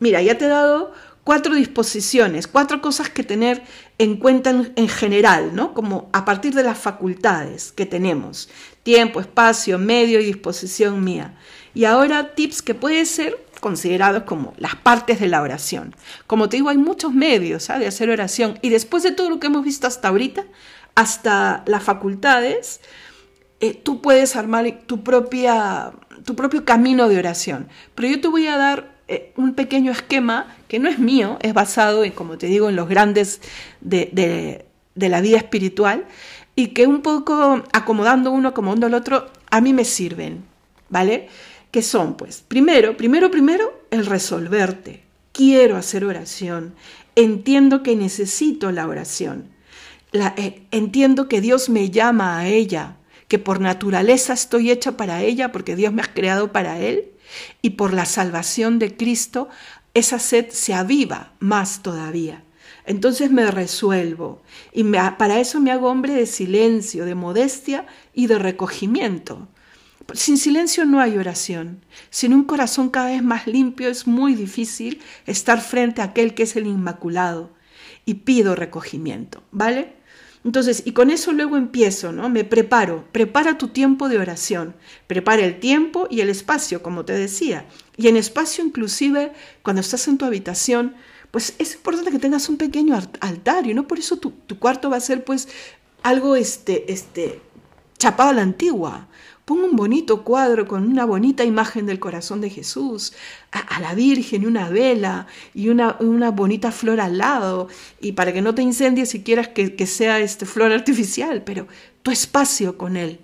[0.00, 3.62] Mira, ya te he dado cuatro disposiciones, cuatro cosas que tener
[3.98, 5.74] en cuenta en, general, ¿no?
[5.74, 8.48] Como a partir de las facultades que tenemos,
[8.82, 11.38] tiempo, espacio, medio y disposición mía.
[11.74, 15.94] Y ahora tips que pueden ser considerados como las partes de la oración.
[16.26, 17.78] Como te digo, hay muchos medios ¿ah?
[17.78, 20.46] de hacer oración y después de todo lo que hemos visto hasta ahorita,
[20.96, 22.80] hasta las facultades,
[23.60, 25.92] eh, tú puedes armar tu, propia,
[26.24, 27.68] tu propio camino de oración.
[27.94, 31.54] Pero yo te voy a dar eh, un pequeño esquema que no es mío, es
[31.54, 33.40] basado en, como te digo, en los grandes
[33.80, 36.04] de, la vida espiritual
[36.56, 40.42] y que un poco acomodando uno, acomodando el otro, a mí me sirven,
[40.88, 41.28] ¿vale?
[41.72, 45.02] Que son, pues, primero, primero, primero, el resolverte.
[45.32, 46.74] Quiero hacer oración.
[47.16, 49.48] Entiendo que necesito la oración.
[50.12, 55.50] Eh, entiendo que Dios me llama a ella, que por naturaleza estoy hecha para ella,
[55.50, 57.12] porque Dios me ha creado para Él
[57.62, 59.48] y por la salvación de Cristo,
[59.94, 62.44] esa sed se aviva más todavía.
[62.84, 68.38] Entonces me resuelvo y para eso me hago hombre de silencio, de modestia y de
[68.38, 69.48] recogimiento.
[70.14, 71.84] Sin silencio no hay oración.
[72.10, 76.44] Sin un corazón cada vez más limpio es muy difícil estar frente a aquel que
[76.44, 77.50] es el Inmaculado.
[78.04, 79.94] Y pido recogimiento, ¿vale?
[80.44, 82.28] Entonces, y con eso luego empiezo, ¿no?
[82.28, 84.74] Me preparo, prepara tu tiempo de oración,
[85.06, 87.66] prepara el tiempo y el espacio, como te decía.
[87.96, 90.96] Y en espacio inclusive, cuando estás en tu habitación,
[91.30, 94.90] pues es importante que tengas un pequeño altar y no por eso tu, tu cuarto
[94.90, 95.48] va a ser pues
[96.02, 97.40] algo este, este,
[97.98, 99.08] chapado a la antigua.
[99.52, 103.12] Pongo un bonito cuadro con una bonita imagen del corazón de Jesús,
[103.50, 107.68] a, la Virgen una vela y una, una, bonita flor al lado,
[108.00, 111.66] y para que no te incendies si quieras que, que sea este flor artificial, pero
[112.02, 113.20] tu espacio con Él.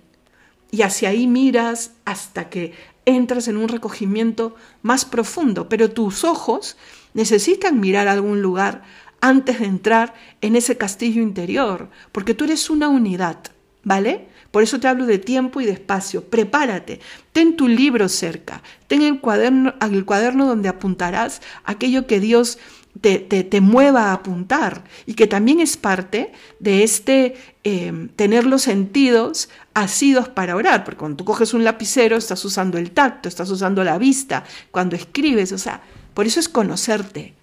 [0.69, 2.73] Y hacia ahí miras hasta que
[3.05, 6.77] entras en un recogimiento más profundo, pero tus ojos
[7.15, 8.83] necesitan mirar a algún lugar
[9.19, 13.39] antes de entrar en ese castillo interior, porque tú eres una unidad,
[13.83, 14.28] ¿vale?
[14.51, 16.23] Por eso te hablo de tiempo y de espacio.
[16.23, 16.99] Prepárate,
[17.33, 22.57] ten tu libro cerca, ten el cuaderno, el cuaderno donde apuntarás aquello que Dios
[23.01, 28.63] te, te, mueva a apuntar y que también es parte de este em, tener los
[28.63, 33.49] sentidos asidos para orar, porque cuando tú coges un lapicero estás usando el tacto, estás
[33.51, 35.81] usando la vista, cuando escribes, o sea,
[36.13, 37.35] por eso es conocerte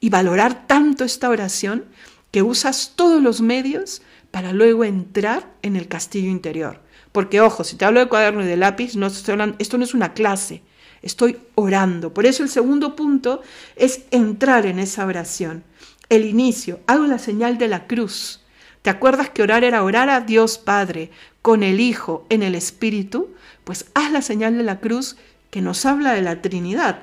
[0.00, 1.84] y valorar tanto esta oración
[2.30, 6.80] que usas todos los medios para luego entrar en el castillo interior.
[7.12, 9.84] Porque ojo, si te hablo de cuaderno y de lápiz, no estoy hablando, esto no
[9.84, 10.62] es una clase,
[11.02, 12.12] estoy orando.
[12.12, 13.42] Por eso el segundo punto
[13.76, 15.62] es entrar en esa oración.
[16.08, 18.40] El inicio, hago la señal de la cruz.
[18.80, 21.10] ¿Te acuerdas que orar era orar a Dios Padre
[21.42, 23.34] con el Hijo en el Espíritu?
[23.64, 25.16] Pues haz la señal de la cruz
[25.50, 27.02] que nos habla de la Trinidad.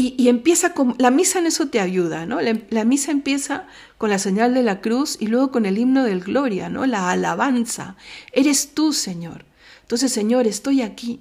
[0.00, 2.38] Y, empieza con, la misa en eso te ayuda, ¿no?
[2.40, 6.20] La, misa empieza con la señal de la cruz y luego con el himno del
[6.20, 6.86] gloria, ¿no?
[6.86, 7.96] La alabanza.
[8.30, 9.44] Eres tú, Señor.
[9.82, 11.18] Entonces, Señor, estoy aquí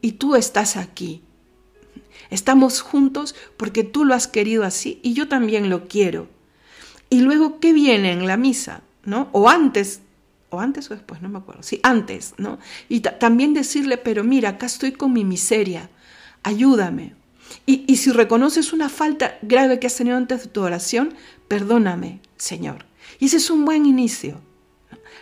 [0.00, 1.22] y tú estás aquí.
[2.28, 6.26] Estamos juntos porque tú lo has querido así y yo también lo quiero.
[7.08, 8.82] Y luego, ¿qué viene en la misa?
[9.04, 9.28] ¿No?
[9.30, 10.00] O antes,
[10.50, 11.62] o antes o después, no me acuerdo.
[11.62, 12.58] Sí, antes, ¿no?
[12.88, 15.90] Y también decirle, pero mira, acá estoy con mi miseria,
[16.42, 17.14] ayúdame.
[17.66, 21.14] Y, si reconoces una falta grave que has tenido antes de tu oración,
[21.48, 22.84] perdóname, Señor.
[23.18, 24.40] Y ese es un buen inicio.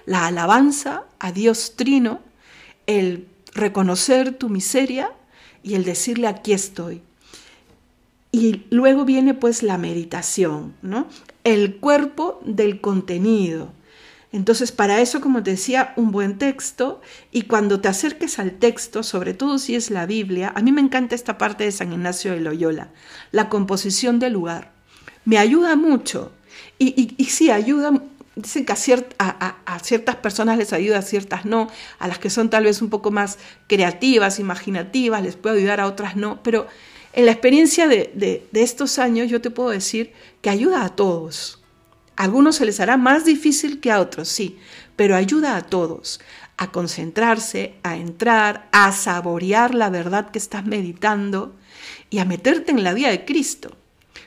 [0.04, 2.20] La alabanza a Dios Trino,
[2.86, 5.12] el reconocer tu miseria
[5.62, 7.00] y el decirle aquí estoy.
[8.30, 11.06] Y luego viene pues la meditación, ¿no?
[11.44, 13.72] El cuerpo del contenido.
[14.34, 19.04] Entonces, para eso, como te decía, un buen texto y cuando te acerques al texto,
[19.04, 22.32] sobre todo si es la Biblia, a mí me encanta esta parte de San Ignacio
[22.32, 22.88] de Loyola,
[23.30, 24.72] la composición del lugar.
[25.24, 26.32] Me ayuda mucho
[26.80, 27.92] y, y, sí, ayuda,
[28.34, 31.68] dicen que a, a, ciertas personas les ayuda, a ciertas no,
[32.00, 35.86] a las que son tal vez un poco más creativas, imaginativas, les puede ayudar, a
[35.86, 36.66] otras no, pero
[37.12, 40.12] en la experiencia de, estos años yo te puedo decir
[40.42, 41.63] que ayuda a todos.
[42.16, 44.58] A algunos se les hará más difícil que a otros, sí,
[44.96, 46.20] pero ayuda a todos
[46.56, 51.54] a concentrarse, a entrar, a saborear la verdad que estás meditando
[52.10, 53.76] y a meterte en la vida de Cristo.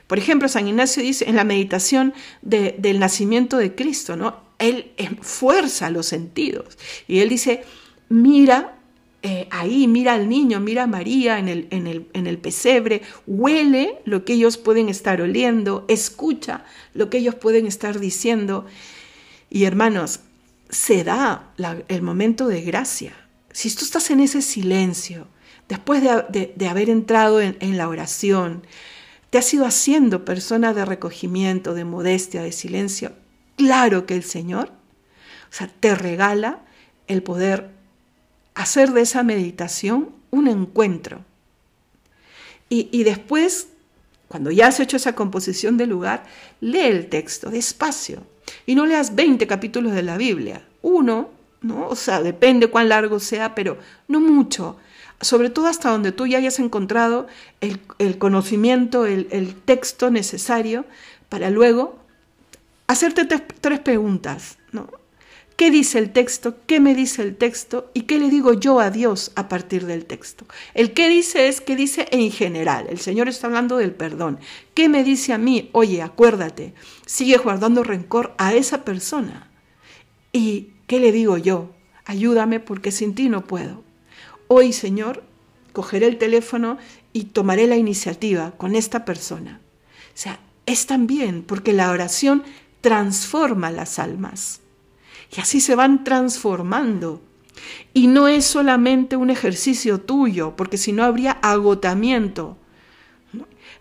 [0.07, 4.41] Por ejemplo, San Ignacio dice en la meditación del nacimiento de Cristo, ¿no?
[4.59, 6.77] Él fuerza los sentidos
[7.07, 7.63] y él dice,
[8.09, 8.76] mira
[9.29, 13.01] eh, ahí, mira al niño, mira a María en el, en, el, en el pesebre,
[13.25, 16.63] huele lo que ellos pueden estar oliendo, escucha
[16.93, 18.65] lo que ellos pueden estar diciendo.
[19.49, 20.21] Y hermanos,
[20.69, 21.51] se da
[21.89, 23.11] el momento de gracia.
[23.51, 25.27] Si tú estás en ese silencio,
[25.67, 28.65] después de, haber entrado en, en la oración,
[29.29, 33.11] te has ido haciendo persona de recogimiento, de modestia, de silencio,
[33.57, 34.71] claro que el Señor,
[35.51, 36.61] o sea, te regala
[37.07, 37.76] el poder
[38.57, 41.23] hacer de esa meditación un encuentro.
[42.69, 43.69] Y, después,
[44.27, 46.25] cuando ya has hecho esa composición del lugar,
[46.59, 48.23] lee el texto despacio.
[48.65, 51.29] Y no leas 20 capítulos de la Biblia, uno,
[51.61, 51.87] ¿no?
[51.87, 53.77] O sea, depende cuán largo sea, pero
[54.09, 54.75] no mucho.
[55.21, 57.27] Sobre todo hasta donde tú ya hayas encontrado
[57.61, 60.83] el, conocimiento, el, texto necesario
[61.29, 61.97] para luego
[62.87, 64.89] hacerte tres, tres preguntas, ¿no?
[65.57, 66.55] ¿Qué dice el texto?
[66.67, 67.89] ¿Qué me dice el texto?
[67.95, 70.45] ¿Y qué le digo yo a Dios a partir del texto?
[70.75, 72.85] El qué dice es que dice en general.
[72.91, 74.39] El Señor está hablando del perdón.
[74.75, 75.71] ¿Qué me dice a mí?
[75.73, 76.75] Oye, acuérdate,
[77.07, 79.49] sigue guardando rencor a esa persona.
[80.31, 81.71] ¿Y qué le digo yo?
[82.05, 83.83] Ayúdame porque sin ti no puedo.
[84.47, 85.23] Hoy, Señor,
[85.73, 86.77] cogeré el teléfono
[87.13, 89.59] y tomaré la iniciativa con esta persona.
[90.09, 92.43] O sea, es también porque la oración
[92.81, 94.61] transforma las almas.
[95.35, 97.21] Y así se van transformando.
[97.93, 102.57] Y no es solamente un ejercicio tuyo, porque si no habría agotamiento.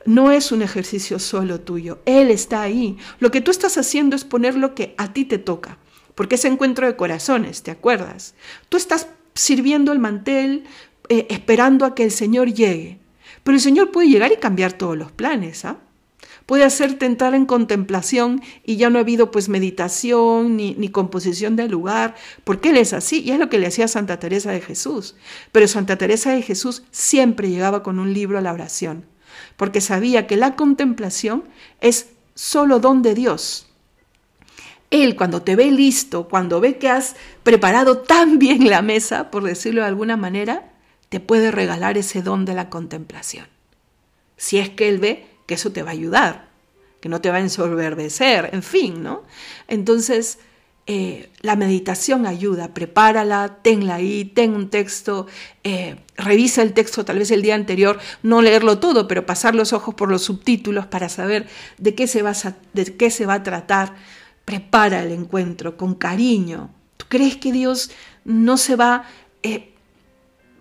[0.05, 2.97] No es un ejercicio solo tuyo, Él está ahí.
[3.19, 5.79] Lo que tú estás haciendo es poner lo que a ti te toca,
[6.15, 8.35] porque es encuentro de corazones, ¿te acuerdas?
[8.69, 10.65] Tú estás sirviendo el mantel,
[11.09, 13.01] eh, esperando a que el Señor llegue.
[13.43, 15.79] Pero el Señor puede llegar y cambiar todos los planes, ¿ah?
[16.47, 21.57] Puede hacerte entrar en contemplación y ya no ha habido pues meditación ni, ni, composición
[21.57, 24.61] del lugar, porque Él es así y es lo que le hacía Santa Teresa de
[24.61, 25.17] Jesús.
[25.53, 29.05] Pero Santa Teresa de Jesús siempre llegaba con un libro a la oración,
[29.57, 31.45] porque sabía que la contemplación
[31.81, 33.67] es solo don de Dios.
[34.91, 39.43] Él cuando te ve listo, cuando ve que has preparado tan bien la mesa, por
[39.43, 40.73] decirlo de alguna manera,
[41.09, 43.47] te puede regalar ese don de la contemplación.
[44.37, 46.49] Si es que Él ve que eso te va a ayudar,
[47.01, 49.23] que no te va a ensoberbecer, en fin, ¿no?
[49.69, 50.39] Entonces,
[50.89, 55.27] eh, la meditación ayuda, prepárala, tenla ahí, ten un texto,
[55.65, 59.73] eh, revisa el texto tal vez el día anterior, no leerlo todo, pero pasar los
[59.73, 63.35] ojos por los subtítulos para saber de qué se va a, de qué se va
[63.35, 63.95] a tratar.
[64.45, 66.71] Prepara el encuentro con cariño.
[66.97, 67.91] ¿Tú crees que Dios
[68.25, 69.07] no se va
[69.43, 69.75] eh,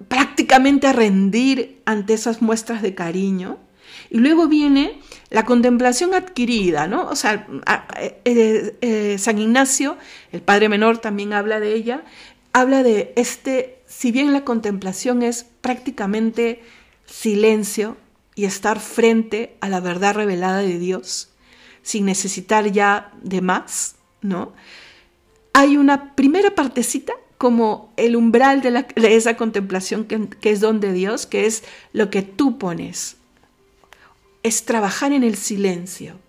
[0.08, 3.60] prácticamente a rendir ante esas muestras de cariño?
[4.10, 5.00] Y luego viene
[5.30, 7.08] la contemplación adquirida, ¿no?
[7.08, 7.48] O sea,
[7.96, 9.98] eh, eh, San Ignacio,
[10.32, 12.04] el padre menor también habla de ella,
[12.54, 16.64] habla de este, si bien la contemplación es prácticamente
[17.06, 17.98] silencio
[18.36, 21.30] y estar frente a la verdad revelada de Dios,
[21.82, 24.54] sin necesitar ya de más, ¿no?
[25.54, 28.86] Hay una primera partecita como el umbral de,
[29.16, 33.18] esa contemplación que, que es don de Dios, que es lo que tú pones
[34.46, 36.20] es trabajar en el silencio.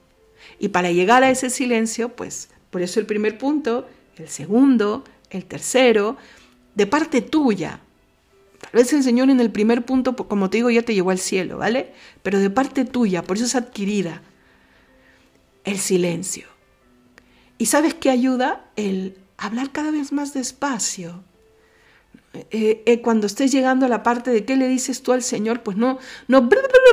[0.59, 3.87] Y para llegar a ese silencio, pues por eso el primer punto,
[4.17, 6.17] el segundo, el tercero,
[6.75, 7.81] de parte tuya.
[8.59, 11.19] Tal vez el Señor en el primer punto, como te digo, ya te llevó al
[11.19, 11.93] cielo, ¿vale?
[12.23, 14.23] Pero de parte tuya, por eso es adquirida.
[15.65, 16.47] El silencio.
[17.59, 21.23] Y sabes qué ayuda el hablar cada vez más despacio.
[22.51, 25.63] Eh, eh, cuando estés llegando a la parte de qué le dices tú al Señor,
[25.63, 26.49] pues no, no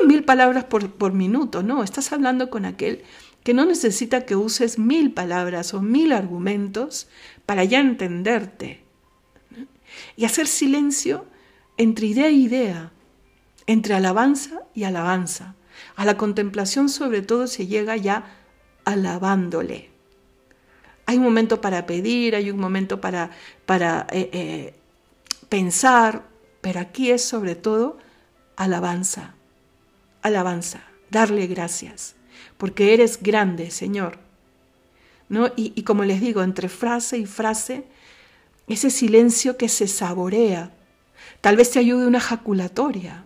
[0.05, 3.03] mil palabras por, por minuto, no, estás hablando con aquel
[3.43, 7.07] que no necesita que uses mil palabras o mil argumentos
[7.45, 8.81] para ya entenderte.
[10.15, 11.25] Y hacer silencio
[11.77, 12.91] entre idea e idea,
[13.67, 15.55] entre alabanza y alabanza.
[15.95, 18.37] A la contemplación sobre todo se llega ya
[18.85, 19.89] alabándole.
[21.05, 23.31] Hay un momento para pedir, hay un momento para,
[23.65, 24.73] para eh,
[25.49, 26.27] pensar,
[26.61, 27.97] pero aquí es sobre todo
[28.55, 29.35] alabanza,
[30.21, 32.15] alabanza, darle gracias,
[32.57, 34.19] porque eres grande, Señor.
[35.29, 35.51] ¿No?
[35.55, 37.85] Y, como les digo, entre frase y frase,
[38.67, 40.71] ese silencio que se saborea,
[41.41, 43.25] tal vez te ayude una jaculatoria,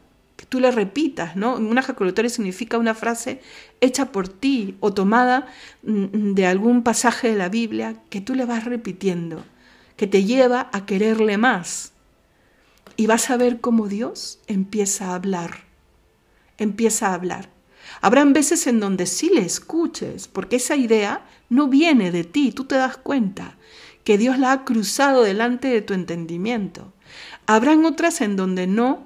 [0.50, 1.56] tú le repitas, ¿no?
[1.56, 3.42] Una jaculatoria significa una frase
[3.82, 5.48] hecha por ti o tomada
[5.84, 9.44] mm, de algún pasaje de la Biblia que tú le vas repitiendo,
[9.96, 11.92] que te lleva a quererle más.
[12.98, 15.64] Y vas a ver cómo Dios empieza a hablar,
[16.58, 17.50] empieza a hablar.
[18.02, 22.66] Habrán veces en donde sí le escuches, porque esa idea no viene de ti, tú
[22.66, 23.56] te das cuenta
[24.04, 26.94] que Dios la ha cruzado delante de tu entendimiento.
[27.46, 29.06] Habrán otras en donde no,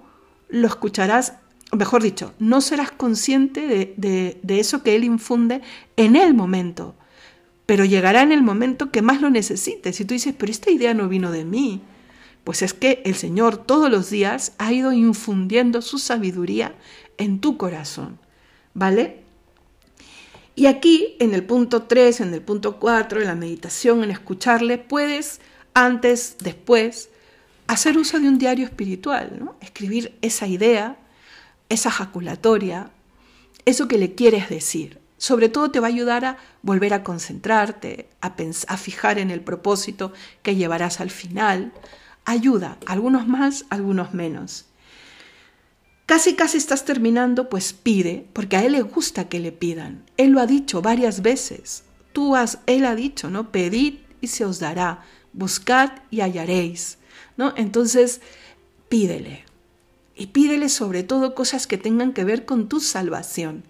[0.49, 1.33] lo escucharás,
[1.75, 5.61] mejor dicho, no serás consciente de, eso que Él infunde
[5.95, 6.95] en el momento,
[7.65, 9.95] pero llegará en el momento que más lo necesites.
[9.95, 11.81] Si tú dices, pero esta idea no vino de mí,
[12.43, 16.75] pues es que el Señor todos los días ha ido infundiendo su sabiduría
[17.17, 18.19] en tu corazón,
[18.73, 19.21] ¿vale?
[20.55, 24.77] Y aquí, en el punto 3, en el punto 4, en la meditación, en escucharle,
[24.77, 25.39] puedes,
[25.73, 27.09] antes, después,
[27.67, 29.55] hacer uso de un diario espiritual, ¿no?
[29.61, 30.97] escribir esa idea,
[31.69, 32.91] esa jaculatoria,
[33.65, 34.99] eso que le quieres decir.
[35.17, 38.35] Sobre todo te va a ayudar a volver a concentrarte, a,
[38.67, 40.11] a fijar en el propósito
[40.41, 41.71] que llevarás al final.
[42.25, 44.65] Ayuda, algunos más, algunos menos.
[46.05, 50.03] Casi, casi estás terminando, pues pide, porque a Él le gusta que le pidan.
[50.17, 51.83] Él lo ha dicho varias veces.
[52.11, 53.51] Tú has, Él ha dicho, ¿no?
[53.51, 56.97] Pedid y se os dará, buscad y hallaréis.
[57.55, 58.21] Entonces,
[58.89, 59.45] pídele.
[60.15, 63.63] Y pídele sobre todo cosas que tengan que ver con tu salvación.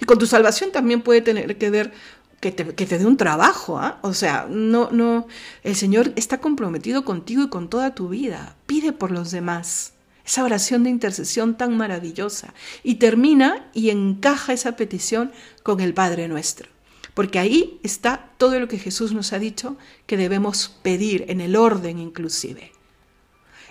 [0.00, 1.92] Y con tu salvación también puede tener que ver
[2.40, 3.98] que te, que te dé un trabajo, ¿ah?
[4.02, 5.26] O sea, no, no,
[5.64, 8.56] el Señor está comprometido contigo y con toda tu vida.
[8.66, 9.94] Pide por los demás.
[10.24, 12.54] Esa oración de intercesión tan maravillosa.
[12.82, 15.32] Y termina y encaja esa petición
[15.62, 16.68] con el Padre nuestro.
[17.14, 19.76] Porque ahí está todo lo que Jesús nos ha dicho
[20.06, 22.70] que debemos pedir, en el orden inclusive.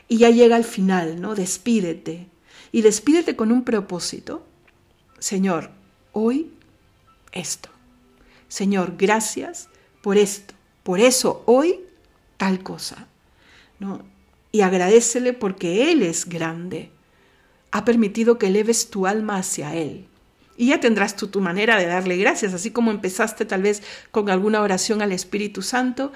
[0.10, 1.36] Y ya llega al final, ¿no?
[1.36, 2.28] Despídete.
[2.72, 4.46] Y despídete con un propósito.
[5.20, 5.72] Señor,
[6.12, 6.52] hoy
[7.32, 7.77] esto.
[8.48, 9.70] Señor, gracias
[10.02, 10.54] por esto.
[10.84, 11.82] Por eso hoy
[12.38, 13.08] tal cosa.
[13.80, 14.02] ¿no?
[14.52, 16.92] Y agradecele porque Él es grande.
[17.72, 20.06] Ha permitido que eleves tu alma hacia Él.
[20.56, 24.30] Y ya tendrás tú tu manera de darle gracias, así como empezaste tal vez con
[24.30, 26.12] alguna oración al Espíritu Santo,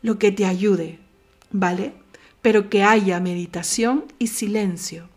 [0.00, 0.98] lo que te ayude,
[1.50, 1.92] ¿vale?
[2.42, 5.08] pero que haya meditación y silencio.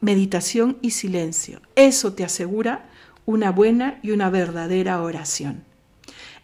[0.00, 1.60] Meditación y silencio.
[1.74, 2.84] Eso te asegura
[3.26, 5.64] una buena y una verdadera oración.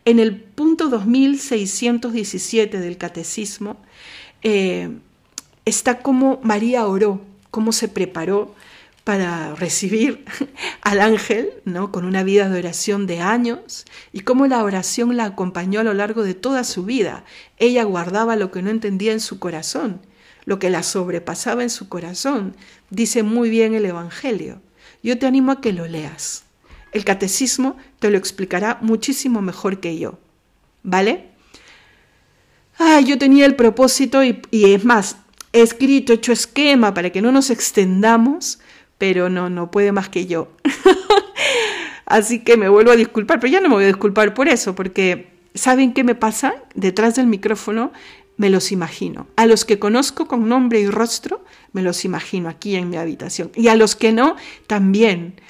[0.05, 3.77] En el punto 2617 del Catecismo
[4.43, 4.91] eh,
[5.65, 7.21] está cómo María oró,
[7.51, 8.55] cómo se preparó
[9.05, 10.25] para recibir
[10.83, 11.91] al ángel, ¿no?
[11.93, 15.95] con una vida de oración de años, y cómo la oración la acompañó a lo
[15.95, 17.25] largo de toda su vida.
[17.59, 20.01] Ella guardaba lo que no entendía en su corazón,
[20.45, 22.55] lo que la sobrepasaba en su corazón,
[22.91, 24.61] dice muy bien el Evangelio.
[25.03, 26.45] Yo te animo a que lo leas.
[26.93, 30.19] El catecismo te lo explicará muchísimo mejor que yo.
[30.83, 31.27] ¿Vale?
[32.79, 35.17] Ah, yo tenía el propósito y, es más,
[35.53, 38.59] he escrito, hecho esquema para que no nos extendamos
[38.99, 40.49] pero no, no puede más que yo.
[42.07, 44.75] Así que me vuelvo a disculpar, pero ya no me voy a disculpar por eso,
[44.75, 46.55] porque ¿saben qué me pasa?
[46.75, 47.93] Detrás del micrófono
[48.37, 49.27] me los imagino.
[49.37, 53.51] A los que conozco con nombre y rostro, me los imagino aquí en mi habitación.
[53.55, 54.37] Y a los que no,
[54.67, 55.41] también.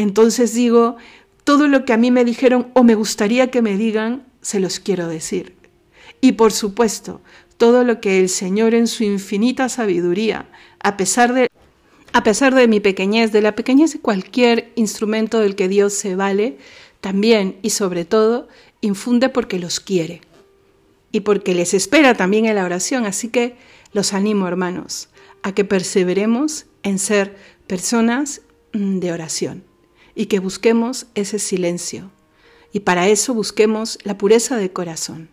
[0.00, 0.96] Entonces digo,
[1.44, 4.80] todo lo que a mí me dijeron o me gustaría que me digan, se los
[4.80, 5.56] quiero decir.
[6.22, 7.20] Y por supuesto,
[7.58, 10.48] todo lo que el Señor en su infinita sabiduría,
[10.82, 11.48] a pesar de
[12.14, 16.16] a pesar de mi pequeñez, de la pequeñez de cualquier instrumento del que Dios se
[16.16, 16.56] vale,
[17.02, 18.48] también y sobre todo
[18.80, 20.22] infunde porque los quiere
[21.12, 23.04] y porque les espera también en la oración.
[23.04, 23.54] Así que
[23.92, 25.10] los animo, hermanos,
[25.42, 27.36] a que perseveremos en ser
[27.66, 28.40] personas
[28.72, 29.69] mm, de oración
[30.14, 32.10] y que busquemos ese silencio
[32.72, 35.28] Y para eso busquemos la pureza de corazón,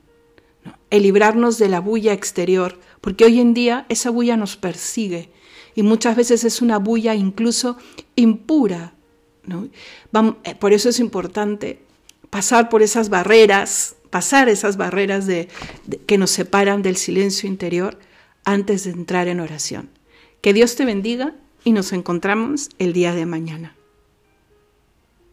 [0.90, 5.30] el librarnos de la bulla exterior, porque hoy en día esa bulla nos persigue
[5.76, 7.78] y muchas veces es una bulla incluso
[8.16, 8.96] impura.
[10.44, 11.80] Eh, por eso es importante
[12.32, 15.48] pasar por esas barreras, pasar esas barreras de,
[16.08, 18.00] que nos separan del silencio interior
[18.44, 19.90] antes de entrar en oración.
[20.42, 23.77] Que Dios te bendiga y nos encontramos el día de mañana.